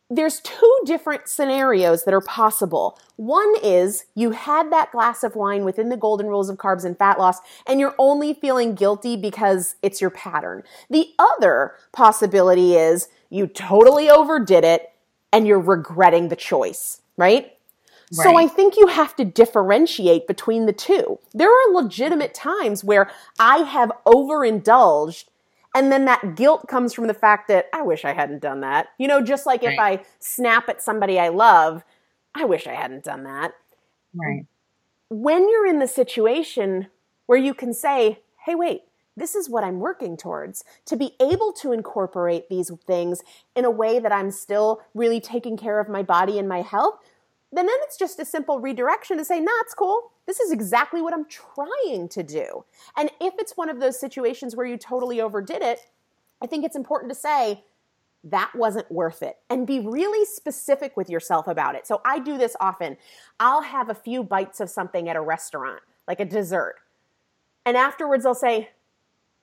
there's 0.09 0.39
two 0.39 0.79
different 0.85 1.27
scenarios 1.27 2.03
that 2.05 2.13
are 2.13 2.21
possible. 2.21 2.99
One 3.15 3.53
is 3.63 4.05
you 4.13 4.31
had 4.31 4.71
that 4.71 4.91
glass 4.91 5.23
of 5.23 5.35
wine 5.35 5.65
within 5.65 5.89
the 5.89 5.97
golden 5.97 6.27
rules 6.27 6.49
of 6.49 6.57
carbs 6.57 6.85
and 6.85 6.97
fat 6.97 7.17
loss, 7.17 7.39
and 7.65 7.79
you're 7.79 7.95
only 7.97 8.33
feeling 8.33 8.75
guilty 8.75 9.17
because 9.17 9.75
it's 9.81 10.01
your 10.01 10.11
pattern. 10.11 10.63
The 10.89 11.09
other 11.17 11.73
possibility 11.91 12.75
is 12.75 13.09
you 13.29 13.47
totally 13.47 14.09
overdid 14.09 14.63
it 14.63 14.93
and 15.33 15.47
you're 15.47 15.59
regretting 15.59 16.29
the 16.29 16.35
choice, 16.35 17.01
right? 17.17 17.51
So 18.11 18.37
I 18.37 18.47
think 18.47 18.77
you 18.77 18.87
have 18.87 19.15
to 19.15 19.25
differentiate 19.25 20.27
between 20.27 20.67
the 20.67 20.73
two. 20.73 21.19
There 21.33 21.49
are 21.49 21.73
legitimate 21.73 22.35
times 22.35 22.83
where 22.83 23.09
I 23.39 23.57
have 23.57 23.91
overindulged 24.05 25.31
and 25.75 25.91
then 25.91 26.05
that 26.05 26.35
guilt 26.35 26.67
comes 26.67 26.93
from 26.93 27.07
the 27.07 27.13
fact 27.13 27.49
that 27.49 27.67
I 27.73 27.81
wish 27.81 28.05
I 28.05 28.13
hadn't 28.13 28.41
done 28.41 28.61
that. 28.61 28.87
You 28.97 29.07
know, 29.07 29.21
just 29.21 29.45
like 29.45 29.61
if 29.63 29.77
I 29.77 30.03
snap 30.19 30.69
at 30.69 30.81
somebody 30.81 31.19
I 31.19 31.27
love, 31.27 31.83
I 32.33 32.45
wish 32.45 32.65
I 32.65 32.73
hadn't 32.73 33.03
done 33.03 33.25
that. 33.25 33.51
Right. 34.13 34.45
When 35.09 35.49
you're 35.49 35.67
in 35.67 35.79
the 35.79 35.87
situation 35.87 36.87
where 37.27 37.37
you 37.37 37.53
can 37.53 37.73
say, 37.73 38.19
hey, 38.45 38.55
wait, 38.55 38.83
this 39.17 39.35
is 39.35 39.49
what 39.49 39.63
I'm 39.63 39.79
working 39.79 40.17
towards, 40.17 40.63
to 40.85 40.95
be 40.95 41.15
able 41.19 41.53
to 41.53 41.71
incorporate 41.71 42.49
these 42.49 42.71
things 42.87 43.21
in 43.55 43.65
a 43.65 43.71
way 43.71 43.99
that 43.99 44.11
I'm 44.11 44.31
still 44.31 44.81
really 44.93 45.19
taking 45.21 45.57
care 45.57 45.79
of 45.79 45.89
my 45.89 46.03
body 46.03 46.39
and 46.39 46.47
my 46.49 46.61
health, 46.61 46.99
then 47.55 47.65
then 47.67 47.75
it's 47.83 47.97
just 47.97 48.19
a 48.19 48.25
simple 48.25 48.59
redirection 48.59 49.17
to 49.17 49.25
say, 49.25 49.39
nah, 49.39 49.51
it's 49.61 49.73
cool. 49.73 50.11
This 50.25 50.39
is 50.39 50.51
exactly 50.51 51.01
what 51.01 51.13
I'm 51.13 51.25
trying 51.25 52.09
to 52.09 52.23
do. 52.23 52.65
And 52.97 53.09
if 53.21 53.33
it's 53.37 53.55
one 53.55 53.69
of 53.69 53.79
those 53.79 53.99
situations 53.99 54.55
where 54.55 54.65
you 54.65 54.77
totally 54.77 55.21
overdid 55.21 55.61
it, 55.61 55.79
I 56.41 56.47
think 56.47 56.65
it's 56.65 56.75
important 56.75 57.11
to 57.11 57.17
say, 57.17 57.63
that 58.25 58.51
wasn't 58.55 58.91
worth 58.91 59.21
it 59.21 59.37
and 59.51 59.67
be 59.67 59.79
really 59.79 60.25
specific 60.25 60.97
with 60.97 61.09
yourself 61.09 61.47
about 61.47 61.75
it. 61.75 61.85
So 61.85 62.01
I 62.03 62.17
do 62.19 62.37
this 62.39 62.55
often. 62.59 62.97
I'll 63.39 63.61
have 63.61 63.89
a 63.89 63.93
few 63.93 64.23
bites 64.23 64.59
of 64.59 64.69
something 64.69 65.07
at 65.07 65.15
a 65.15 65.21
restaurant, 65.21 65.81
like 66.07 66.19
a 66.19 66.25
dessert. 66.25 66.77
And 67.65 67.77
afterwards 67.77 68.25
I'll 68.25 68.33
say, 68.33 68.69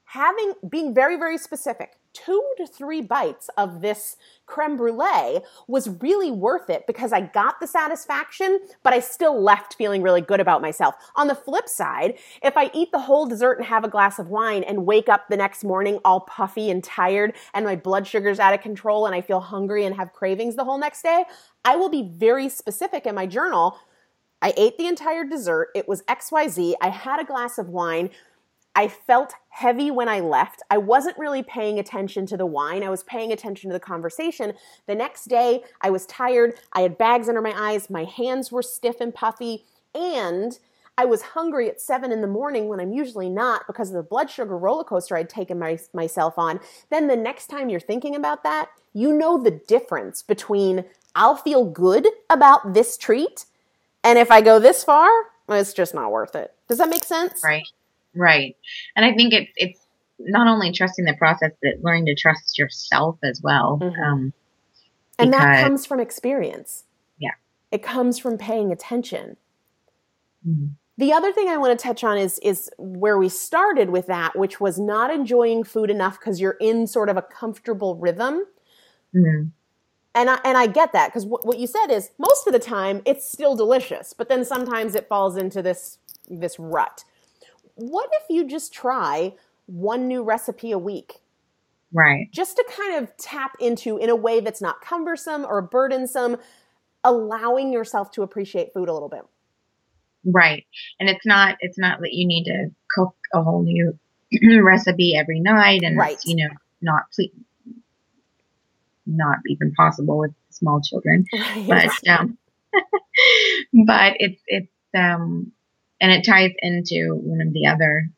having 0.04 0.54
being 0.68 0.92
very 0.92 1.16
very 1.16 1.38
specific 1.38 1.96
two 2.12 2.42
to 2.56 2.66
three 2.66 3.00
bites 3.00 3.48
of 3.56 3.80
this 3.80 4.16
creme 4.46 4.76
brulee 4.76 5.40
was 5.66 5.88
really 6.00 6.30
worth 6.30 6.68
it 6.68 6.86
because 6.86 7.12
I 7.12 7.22
got 7.22 7.60
the 7.60 7.66
satisfaction, 7.66 8.60
but 8.82 8.92
I 8.92 9.00
still 9.00 9.40
left 9.40 9.74
feeling 9.74 10.02
really 10.02 10.20
good 10.20 10.40
about 10.40 10.62
myself. 10.62 10.94
On 11.16 11.26
the 11.26 11.34
flip 11.34 11.68
side, 11.68 12.18
if 12.42 12.56
I 12.56 12.70
eat 12.74 12.92
the 12.92 13.00
whole 13.00 13.26
dessert 13.26 13.58
and 13.58 13.66
have 13.66 13.84
a 13.84 13.88
glass 13.88 14.18
of 14.18 14.28
wine 14.28 14.62
and 14.62 14.86
wake 14.86 15.08
up 15.08 15.28
the 15.28 15.36
next 15.36 15.64
morning 15.64 15.98
all 16.04 16.20
puffy 16.20 16.70
and 16.70 16.82
tired 16.82 17.34
and 17.54 17.64
my 17.64 17.76
blood 17.76 18.06
sugar's 18.06 18.40
out 18.40 18.54
of 18.54 18.60
control 18.60 19.06
and 19.06 19.14
I 19.14 19.20
feel 19.20 19.40
hungry 19.40 19.84
and 19.84 19.96
have 19.96 20.12
cravings 20.12 20.56
the 20.56 20.64
whole 20.64 20.78
next 20.78 21.02
day, 21.02 21.24
I 21.64 21.76
will 21.76 21.88
be 21.88 22.10
very 22.14 22.48
specific 22.48 23.06
in 23.06 23.14
my 23.14 23.26
journal. 23.26 23.78
I 24.42 24.52
ate 24.56 24.76
the 24.76 24.88
entire 24.88 25.24
dessert. 25.24 25.68
It 25.74 25.86
was 25.88 26.02
XYZ. 26.02 26.74
I 26.80 26.88
had 26.88 27.20
a 27.20 27.24
glass 27.24 27.58
of 27.58 27.68
wine. 27.68 28.10
I 28.74 28.88
felt 28.88 29.34
heavy 29.50 29.90
when 29.90 30.08
I 30.08 30.20
left. 30.20 30.62
I 30.70 30.78
wasn't 30.78 31.18
really 31.18 31.42
paying 31.42 31.78
attention 31.78 32.26
to 32.26 32.36
the 32.36 32.46
wine. 32.46 32.82
I 32.82 32.88
was 32.88 33.02
paying 33.02 33.32
attention 33.32 33.70
to 33.70 33.74
the 33.74 33.80
conversation. 33.80 34.54
The 34.86 34.94
next 34.94 35.26
day, 35.26 35.62
I 35.80 35.90
was 35.90 36.06
tired. 36.06 36.54
I 36.72 36.80
had 36.80 36.96
bags 36.96 37.28
under 37.28 37.42
my 37.42 37.52
eyes. 37.54 37.90
My 37.90 38.04
hands 38.04 38.50
were 38.50 38.62
stiff 38.62 39.00
and 39.00 39.14
puffy. 39.14 39.64
And 39.94 40.58
I 40.96 41.04
was 41.04 41.22
hungry 41.22 41.68
at 41.68 41.80
seven 41.80 42.12
in 42.12 42.22
the 42.22 42.26
morning 42.26 42.68
when 42.68 42.80
I'm 42.80 42.92
usually 42.92 43.28
not 43.28 43.66
because 43.66 43.90
of 43.90 43.94
the 43.94 44.02
blood 44.02 44.30
sugar 44.30 44.56
roller 44.56 44.84
coaster 44.84 45.16
I'd 45.16 45.28
taken 45.28 45.58
my, 45.58 45.78
myself 45.92 46.38
on. 46.38 46.60
Then 46.90 47.08
the 47.08 47.16
next 47.16 47.48
time 47.48 47.68
you're 47.68 47.80
thinking 47.80 48.14
about 48.14 48.42
that, 48.44 48.70
you 48.94 49.12
know 49.12 49.42
the 49.42 49.50
difference 49.50 50.22
between 50.22 50.84
I'll 51.14 51.36
feel 51.36 51.64
good 51.64 52.06
about 52.30 52.72
this 52.72 52.96
treat 52.96 53.44
and 54.04 54.18
if 54.18 54.30
I 54.30 54.40
go 54.40 54.58
this 54.58 54.82
far, 54.82 55.08
it's 55.48 55.72
just 55.72 55.94
not 55.94 56.10
worth 56.10 56.34
it. 56.34 56.52
Does 56.68 56.78
that 56.78 56.88
make 56.88 57.04
sense? 57.04 57.40
Right. 57.44 57.66
Right. 58.14 58.56
And 58.96 59.04
I 59.04 59.14
think 59.14 59.32
it's 59.32 59.52
it's 59.56 59.86
not 60.18 60.46
only 60.46 60.72
trusting 60.72 61.04
the 61.04 61.14
process, 61.14 61.52
but 61.62 61.82
learning 61.82 62.06
to 62.06 62.14
trust 62.14 62.58
yourself 62.58 63.18
as 63.24 63.40
well. 63.42 63.78
Mhm. 63.82 63.98
Um, 64.06 64.32
And 65.18 65.32
that 65.32 65.64
comes 65.64 65.86
from 65.86 66.00
experience. 66.00 66.84
Yeah. 67.18 67.32
It 67.70 67.82
comes 67.82 68.18
from 68.18 68.38
paying 68.38 68.72
attention. 68.72 69.36
mhm. 70.46 70.70
The 70.98 71.12
other 71.12 71.32
thing 71.32 71.48
I 71.48 71.56
want 71.56 71.76
to 71.78 71.82
touch 71.82 72.04
on 72.04 72.18
is 72.18 72.38
is 72.40 72.70
where 72.78 73.16
we 73.18 73.28
started 73.28 73.90
with 73.90 74.06
that, 74.06 74.36
which 74.38 74.60
was 74.60 74.78
not 74.78 75.10
enjoying 75.12 75.64
food 75.64 75.90
enough 75.90 76.18
because 76.20 76.40
you're 76.40 76.58
in 76.60 76.86
sort 76.86 77.08
of 77.08 77.16
a 77.16 77.22
comfortable 77.22 77.96
rhythm. 77.96 78.44
Mhm. 79.14 79.50
And 80.14 80.28
I, 80.28 80.38
and 80.44 80.58
I 80.58 80.66
get 80.66 80.92
that 80.92 81.08
because 81.08 81.24
what, 81.24 81.46
what 81.46 81.58
you 81.58 81.66
said 81.66 81.86
is 81.90 82.10
most 82.18 82.46
of 82.46 82.52
the 82.52 82.58
time 82.58 83.00
it's 83.06 83.26
still 83.26 83.56
delicious, 83.56 84.12
but 84.12 84.28
then 84.28 84.44
sometimes 84.44 84.94
it 84.94 85.08
falls 85.08 85.36
into 85.38 85.62
this 85.62 85.98
this 86.28 86.58
rut. 86.58 87.04
What 87.74 88.08
if 88.12 88.24
you 88.30 88.46
just 88.46 88.72
try 88.72 89.34
one 89.66 90.08
new 90.08 90.22
recipe 90.22 90.72
a 90.72 90.78
week? 90.78 91.20
Right. 91.94 92.28
just 92.32 92.56
to 92.56 92.64
kind 92.74 93.02
of 93.04 93.14
tap 93.18 93.52
into 93.60 93.98
in 93.98 94.08
a 94.08 94.16
way 94.16 94.40
that's 94.40 94.62
not 94.62 94.80
cumbersome 94.80 95.44
or 95.44 95.60
burdensome, 95.60 96.38
allowing 97.04 97.70
yourself 97.70 98.10
to 98.12 98.22
appreciate 98.22 98.72
food 98.72 98.88
a 98.88 98.94
little 98.94 99.10
bit. 99.10 99.26
Right. 100.24 100.64
And 101.00 101.10
it's 101.10 101.26
not 101.26 101.56
it's 101.60 101.78
not 101.78 102.00
that 102.00 102.14
you 102.14 102.26
need 102.26 102.44
to 102.44 102.70
cook 102.90 103.14
a 103.34 103.42
whole 103.42 103.62
new 103.62 103.92
recipe 104.62 105.14
every 105.14 105.38
night 105.40 105.82
and 105.82 105.98
Right. 105.98 106.14
it's, 106.14 106.24
you 106.26 106.36
know, 106.36 106.48
not 106.80 107.02
ple- 107.14 107.26
not 109.06 109.38
even 109.48 109.72
possible 109.74 110.16
with 110.18 110.32
small 110.50 110.80
children. 110.80 111.24
But 111.66 111.90
um 112.08 112.38
but 113.86 114.14
it's 114.18 114.40
it's 114.46 114.72
um 114.96 115.52
and 116.02 116.12
it 116.12 116.24
ties 116.24 116.52
into 116.58 117.14
one 117.14 117.40
of 117.40 117.54
the 117.54 117.66
other 117.66 118.10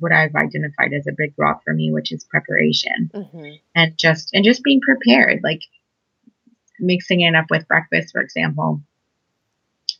what 0.00 0.12
I've 0.12 0.34
identified 0.34 0.92
as 0.92 1.06
a 1.08 1.12
big 1.16 1.34
rock 1.36 1.62
for 1.64 1.74
me, 1.74 1.92
which 1.92 2.12
is 2.12 2.24
preparation. 2.24 3.10
Mhm. 3.14 3.60
and 3.74 3.96
just 3.98 4.30
and 4.32 4.44
just 4.44 4.64
being 4.64 4.80
prepared 4.80 5.40
like 5.44 5.60
mixing 6.80 7.20
it 7.20 7.34
up 7.34 7.46
with 7.50 7.66
breakfast 7.68 8.12
for 8.12 8.20
example 8.20 8.80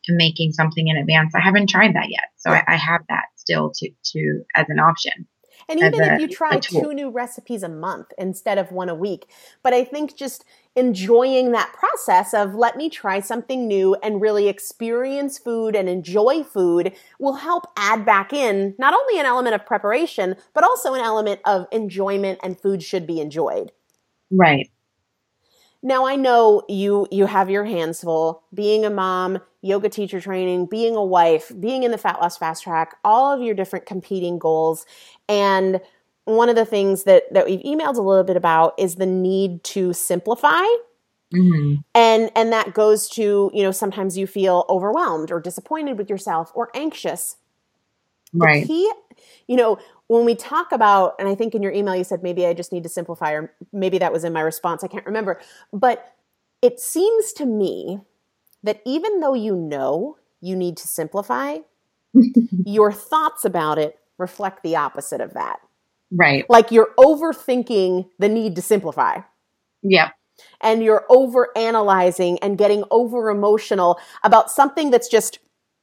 and 0.07 0.17
making 0.17 0.53
something 0.53 0.89
in 0.89 0.97
advance. 0.97 1.35
I 1.35 1.41
haven't 1.41 1.69
tried 1.69 1.95
that 1.95 2.09
yet. 2.11 2.31
So 2.37 2.51
I, 2.51 2.65
I 2.67 2.77
have 2.77 3.03
that 3.09 3.27
still 3.37 3.71
to, 3.77 3.91
to, 4.13 4.45
as 4.55 4.67
an 4.69 4.79
option. 4.79 5.27
And 5.69 5.79
even 5.79 6.03
if 6.03 6.21
you 6.21 6.29
try 6.29 6.59
two 6.59 6.93
new 6.93 7.11
recipes 7.11 7.63
a 7.63 7.69
month 7.69 8.13
instead 8.19 8.59
of 8.59 8.73
one 8.73 8.89
a 8.89 8.95
week, 8.95 9.31
but 9.63 9.73
I 9.73 9.85
think 9.85 10.17
just 10.17 10.45
enjoying 10.77 11.53
that 11.53 11.73
process 11.73 12.33
of 12.33 12.55
let 12.55 12.77
me 12.77 12.89
try 12.89 13.21
something 13.21 13.67
new 13.67 13.97
and 14.03 14.21
really 14.21 14.49
experience 14.49 15.39
food 15.39 15.75
and 15.75 15.89
enjoy 15.89 16.45
food 16.45 16.93
will 17.19 17.35
help 17.35 17.65
add 17.77 18.07
back 18.07 18.33
in 18.33 18.75
not 18.79 18.95
only 18.95 19.19
an 19.19 19.27
element 19.27 19.55
of 19.55 19.67
preparation, 19.67 20.37
but 20.55 20.65
also 20.65 20.95
an 20.95 21.01
element 21.01 21.41
of 21.45 21.67
enjoyment 21.73 22.39
and 22.43 22.61
food 22.61 22.83
should 22.83 23.07
be 23.07 23.21
enjoyed. 23.21 23.73
Right. 24.31 24.71
Now 25.83 26.07
I 26.07 26.17
know 26.17 26.63
you 26.69 27.07
you 27.11 27.27
have 27.27 27.51
your 27.51 27.65
hands 27.65 28.01
full 28.01 28.43
being 28.53 28.85
a 28.85 28.91
mom, 28.91 29.41
yoga 29.63 29.89
teacher 29.89 30.21
training, 30.21 30.67
being 30.67 30.95
a 30.95 31.05
wife, 31.05 31.53
being 31.59 31.83
in 31.83 31.91
the 31.91 31.99
fat 31.99 32.21
loss 32.21 32.37
fast 32.37 32.63
track, 32.63 32.97
all 33.05 33.35
of 33.35 33.43
your 33.43 33.55
different 33.55 33.87
competing 33.87 34.39
goals 34.39 34.87
and 35.29 35.81
one 36.29 36.51
of 36.51 36.57
the 36.57 36.65
things 36.67 37.05
that 37.05 37.33
that 37.33 37.47
we've 37.47 37.61
emailed 37.61 37.97
a 37.97 38.03
little 38.03 38.23
bit 38.23 38.37
about 38.37 38.75
is 38.79 38.97
the 38.97 39.07
need 39.07 39.65
to 39.65 39.95
simplify. 39.95 40.65
Mm-hmm. 41.35 41.77
And 41.95 42.31
and 42.37 42.53
that 42.53 42.75
goes 42.75 43.09
to, 43.11 43.51
you 43.55 43.63
know, 43.63 43.71
sometimes 43.71 44.19
you 44.19 44.27
feel 44.27 44.67
overwhelmed 44.69 45.31
or 45.31 45.41
disappointed 45.41 45.97
with 45.97 46.11
yourself 46.11 46.53
or 46.55 46.71
anxious. 46.75 47.37
Right. 48.35 48.69
You 48.69 49.57
know, 49.57 49.79
when 50.09 50.27
we 50.27 50.35
talk 50.35 50.71
about, 50.71 51.15
and 51.19 51.29
I 51.29 51.35
think 51.35 51.55
in 51.55 51.63
your 51.63 51.73
email 51.73 51.97
you 51.97 52.05
said 52.05 52.23
maybe 52.23 52.47
I 52.47 52.53
just 52.53 52.73
need 52.73 52.83
to 52.83 52.89
simplify, 52.91 53.33
or 53.33 53.55
maybe 53.73 53.97
that 53.97 54.13
was 54.13 54.23
in 54.23 54.35
my 54.35 54.43
response, 54.43 54.85
I 54.85 54.89
can't 54.89 55.07
remember. 55.07 55.41
But 55.73 56.15
it 56.61 56.79
seems 56.79 57.33
to 57.35 57.47
me 57.47 58.01
that 58.63 58.81
even 58.85 59.21
though 59.21 59.35
you 59.35 59.55
know 59.55 60.17
you 60.41 60.57
need 60.57 60.77
to 60.79 60.89
simplify, 60.89 61.59
your 62.65 62.93
thoughts 62.93 63.45
about 63.45 63.79
it 63.79 63.99
reflect 64.19 64.63
the 64.63 64.77
opposite 64.77 65.21
of 65.21 65.35
that. 65.35 65.61
Right. 66.11 66.45
Like 66.49 66.71
you're 66.71 66.91
overthinking 66.99 68.09
the 68.19 68.29
need 68.29 68.57
to 68.57 68.63
simplify. 68.63 69.21
Yeah. 69.83 70.11
And 70.61 70.83
you're 70.83 71.05
over 71.09 71.49
analyzing 71.57 72.39
and 72.41 72.57
getting 72.57 72.85
over 72.91 73.31
emotional 73.31 73.99
about 74.23 74.51
something 74.51 74.91
that's 74.91 75.09
just 75.09 75.39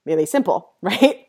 really 0.06 0.26
simple, 0.26 0.72
right? 0.82 1.28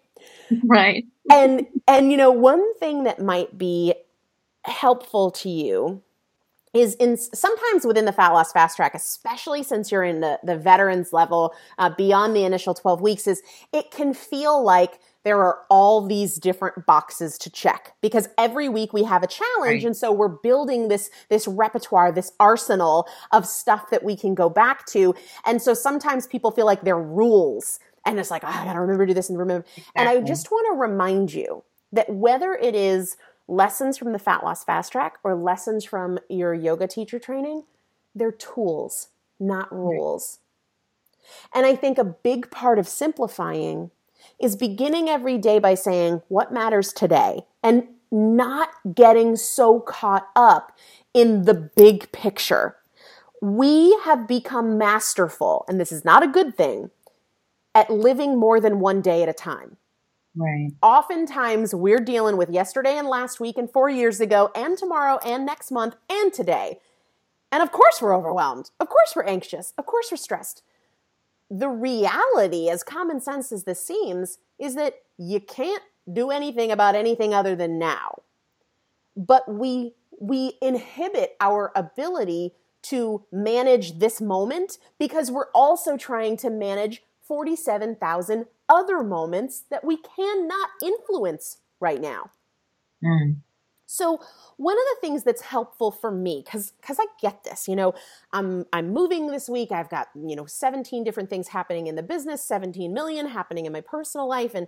Right 0.65 1.05
and 1.31 1.67
and 1.87 2.11
you 2.11 2.17
know 2.17 2.31
one 2.31 2.75
thing 2.79 3.05
that 3.05 3.21
might 3.21 3.57
be 3.57 3.95
helpful 4.65 5.31
to 5.31 5.49
you 5.49 6.03
is 6.75 6.95
in 6.97 7.17
sometimes 7.17 7.87
within 7.87 8.05
the 8.05 8.13
fat 8.13 8.31
loss 8.31 8.53
fast 8.53 8.77
track 8.77 8.95
especially 8.95 9.63
since 9.63 9.91
you're 9.91 10.05
in 10.05 10.21
the, 10.21 10.39
the 10.43 10.57
veterans 10.57 11.13
level 11.13 11.55
uh, 11.79 11.91
beyond 11.91 12.35
the 12.35 12.45
initial 12.45 12.75
12 12.75 13.01
weeks 13.01 13.27
is 13.27 13.43
it 13.73 13.91
can 13.91 14.13
feel 14.13 14.63
like 14.63 14.99
there 15.25 15.43
are 15.43 15.61
all 15.71 16.07
these 16.07 16.37
different 16.37 16.87
boxes 16.87 17.37
to 17.39 17.51
check 17.51 17.95
because 18.01 18.29
every 18.39 18.69
week 18.69 18.93
we 18.93 19.05
have 19.05 19.23
a 19.23 19.27
challenge 19.27 19.83
right. 19.83 19.85
and 19.85 19.97
so 19.97 20.13
we're 20.13 20.29
building 20.29 20.89
this 20.89 21.11
this 21.31 21.49
repertoire 21.49 22.13
this 22.13 22.33
arsenal 22.39 23.09
of 23.33 23.47
stuff 23.47 23.91
that 23.91 24.05
we 24.05 24.17
can 24.17 24.35
go 24.35 24.49
back 24.49 24.87
to 24.87 25.15
and 25.45 25.63
so 25.63 25.75
sometimes 25.75 26.27
people 26.27 26.51
feel 26.51 26.67
like 26.67 26.83
they're 26.83 27.01
rules 27.01 27.81
and 28.07 28.21
it's 28.21 28.31
like 28.31 28.45
oh, 28.45 28.49
I 28.49 28.65
gotta 28.65 28.81
remember 28.81 29.05
to 29.05 29.11
do 29.11 29.15
this 29.15 29.29
and 29.29 29.39
remember. 29.39 29.67
Exactly. 29.77 29.93
And 29.97 30.09
I 30.09 30.21
just 30.21 30.51
want 30.51 30.67
to 30.73 30.81
remind 30.81 31.35
you 31.35 31.65
that 31.93 32.09
whether 32.09 32.55
it 32.55 32.75
is 32.75 33.17
lessons 33.49 33.99
from 33.99 34.13
the 34.13 34.19
Fat 34.19 34.45
Loss 34.45 34.65
Fast 34.65 34.93
Track 34.93 35.19
or 35.23 35.35
lessons 35.35 35.85
from 35.85 36.19
your 36.29 36.55
yoga 36.55 36.87
teacher 36.87 37.19
training, 37.19 37.65
they're 38.15 38.33
tools, 38.33 39.09
not 39.39 39.73
rules. 39.73 40.41
And 41.55 41.67
I 41.67 41.75
think 41.75 41.99
a 41.99 42.05
big 42.05 42.51
part 42.51 42.79
of 42.79 42.89
simplifying 42.89 43.91
is 44.41 44.57
beginning 44.57 45.09
every 45.09 45.39
day 45.39 45.59
by 45.59 45.75
saying 45.75 46.23
what 46.29 46.53
matters 46.53 46.93
today 46.93 47.47
and 47.63 47.89
not 48.11 48.71
getting 48.95 49.37
so 49.37 49.81
caught 49.81 50.29
up 50.37 50.77
in 51.13 51.43
the 51.43 51.55
big 51.55 52.11
picture. 52.13 52.77
We 53.43 53.97
have 54.05 54.27
become 54.27 54.79
masterful, 54.79 55.65
and 55.69 55.81
this 55.81 55.93
is 55.93 56.05
not 56.05 56.23
a 56.23 56.29
good 56.29 56.57
thing, 56.57 56.91
at 57.75 57.91
living 57.91 58.39
more 58.39 58.61
than 58.61 58.81
one 58.81 59.03
day 59.03 59.23
at 59.23 59.29
a 59.29 59.35
time. 59.35 59.77
Right. 60.37 60.73
Oftentimes, 60.83 61.75
we're 61.75 62.01
dealing 62.01 62.37
with 62.37 62.51
yesterday 62.51 62.97
and 62.99 63.09
last 63.09 63.41
week 63.41 63.57
and 63.57 63.71
four 63.71 63.89
years 63.89 64.21
ago 64.21 64.51
and 64.55 64.77
tomorrow 64.77 65.19
and 65.25 65.47
next 65.47 65.71
month 65.71 65.97
and 66.11 66.33
today. 66.33 66.79
And 67.51 67.63
of 67.63 67.73
course, 67.73 68.03
we're 68.03 68.15
overwhelmed. 68.15 68.71
Of 68.79 68.89
course, 68.89 69.15
we're 69.17 69.25
anxious. 69.25 69.73
Of 69.79 69.87
course, 69.87 70.09
we're 70.11 70.19
stressed. 70.19 70.63
The 71.51 71.69
reality, 71.69 72.69
as 72.69 72.83
common 72.83 73.21
sense 73.21 73.51
as 73.51 73.65
this 73.65 73.85
seems, 73.85 74.39
is 74.59 74.75
that 74.75 74.97
you 75.17 75.41
can't 75.41 75.83
do 76.13 76.31
anything 76.31 76.71
about 76.71 76.95
anything 76.95 77.33
other 77.33 77.57
than 77.57 77.79
now. 77.79 78.23
But 79.17 79.49
we 79.49 79.95
we 80.21 80.59
inhibit 80.61 81.37
our 81.41 81.73
ability 81.75 82.53
to 82.83 83.25
manage 83.33 83.99
this 83.99 84.21
moment 84.21 84.79
because 84.99 85.31
we're 85.31 85.51
also 85.53 85.97
trying 85.97 86.37
to 86.39 86.51
manage 86.51 87.03
47,000 87.27 88.47
other 88.69 89.03
moments 89.03 89.65
that 89.71 89.85
we 89.85 89.97
cannot 89.97 90.71
influence 90.83 91.59
right 91.81 92.01
now. 92.01 92.31
Mm. 93.03 93.37
So 93.87 94.21
one 94.57 94.77
of 94.77 94.85
the 94.95 94.97
things 95.01 95.23
that's 95.23 95.43
helpful 95.43 95.93
for 95.93 96.11
me, 96.11 96.43
because 96.45 96.73
because 96.73 96.99
I 97.01 97.07
get 97.21 97.45
this, 97.45 97.69
you 97.69 97.77
know, 97.77 97.95
I'm 98.33 98.67
I'm 98.73 98.93
moving 98.93 99.29
this 99.29 99.49
week. 99.49 99.71
I've 99.71 99.89
got 99.89 100.09
you 100.15 100.35
know 100.35 100.45
17 100.45 101.05
different 101.05 101.31
things 101.31 101.49
happening 101.49 101.87
in 101.87 101.95
the 101.95 102.03
business, 102.03 102.43
17 102.43 102.93
million 102.93 103.29
happening 103.29 103.65
in 103.65 103.73
my 103.73 103.81
personal 103.81 104.29
life, 104.29 104.55
and 104.55 104.67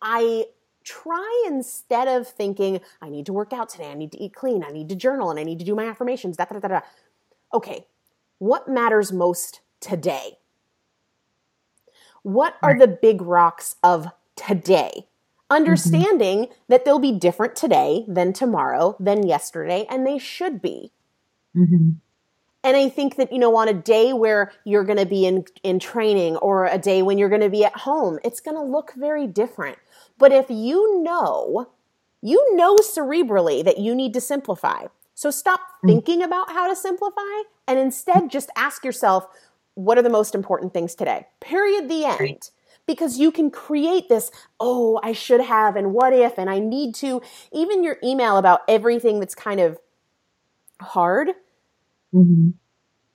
I 0.00 0.46
try 0.84 1.44
instead 1.48 2.08
of 2.08 2.28
thinking 2.28 2.80
I 3.02 3.10
need 3.10 3.26
to 3.26 3.32
work 3.32 3.52
out 3.52 3.68
today, 3.68 3.90
I 3.90 3.94
need 3.94 4.12
to 4.12 4.22
eat 4.22 4.34
clean, 4.34 4.64
I 4.64 4.70
need 4.70 4.88
to 4.88 4.94
journal, 4.94 5.30
and 5.30 5.38
I 5.38 5.42
need 5.42 5.58
to 5.58 5.64
do 5.64 5.74
my 5.74 5.86
affirmations. 5.86 6.36
Da 6.36 6.44
da 6.44 6.60
da 6.60 6.68
da. 6.68 6.80
Okay, 7.52 7.86
what 8.38 8.68
matters 8.68 9.12
most 9.12 9.62
today? 9.80 10.38
What 12.22 12.56
are 12.62 12.78
the 12.78 12.86
big 12.86 13.22
rocks 13.22 13.76
of 13.82 14.08
today? 14.36 15.06
Understanding 15.48 16.44
mm-hmm. 16.44 16.52
that 16.68 16.84
they'll 16.84 16.98
be 16.98 17.12
different 17.12 17.56
today 17.56 18.04
than 18.06 18.32
tomorrow, 18.32 18.96
than 19.00 19.26
yesterday, 19.26 19.86
and 19.90 20.06
they 20.06 20.18
should 20.18 20.62
be. 20.62 20.92
Mm-hmm. 21.56 21.90
And 22.62 22.76
I 22.76 22.88
think 22.88 23.16
that, 23.16 23.32
you 23.32 23.38
know, 23.38 23.56
on 23.56 23.68
a 23.68 23.74
day 23.74 24.12
where 24.12 24.52
you're 24.64 24.84
going 24.84 24.98
to 24.98 25.06
be 25.06 25.24
in, 25.24 25.44
in 25.62 25.78
training 25.78 26.36
or 26.36 26.66
a 26.66 26.78
day 26.78 27.00
when 27.02 27.16
you're 27.16 27.30
going 27.30 27.40
to 27.40 27.48
be 27.48 27.64
at 27.64 27.74
home, 27.74 28.18
it's 28.22 28.40
going 28.40 28.56
to 28.56 28.62
look 28.62 28.92
very 28.94 29.26
different. 29.26 29.78
But 30.18 30.30
if 30.30 30.50
you 30.50 31.02
know, 31.02 31.68
you 32.20 32.54
know 32.54 32.76
cerebrally 32.76 33.64
that 33.64 33.78
you 33.78 33.94
need 33.94 34.12
to 34.12 34.20
simplify. 34.20 34.86
So 35.14 35.30
stop 35.30 35.60
mm. 35.82 35.88
thinking 35.88 36.22
about 36.22 36.50
how 36.50 36.68
to 36.68 36.76
simplify 36.76 37.42
and 37.66 37.78
instead 37.78 38.30
just 38.30 38.50
ask 38.56 38.84
yourself, 38.84 39.26
what 39.84 39.98
are 39.98 40.02
the 40.02 40.10
most 40.10 40.34
important 40.34 40.72
things 40.74 40.94
today? 40.94 41.26
Period, 41.40 41.88
the 41.88 42.04
end. 42.04 42.20
Right. 42.20 42.50
Because 42.86 43.18
you 43.18 43.30
can 43.30 43.50
create 43.50 44.08
this, 44.08 44.30
oh, 44.58 44.98
I 45.02 45.12
should 45.12 45.40
have, 45.40 45.76
and 45.76 45.92
what 45.92 46.12
if, 46.12 46.38
and 46.38 46.50
I 46.50 46.58
need 46.58 46.94
to. 46.96 47.22
Even 47.52 47.84
your 47.84 47.98
email 48.02 48.36
about 48.36 48.60
everything 48.66 49.20
that's 49.20 49.34
kind 49.34 49.60
of 49.60 49.78
hard 50.80 51.28
mm-hmm. 52.12 52.50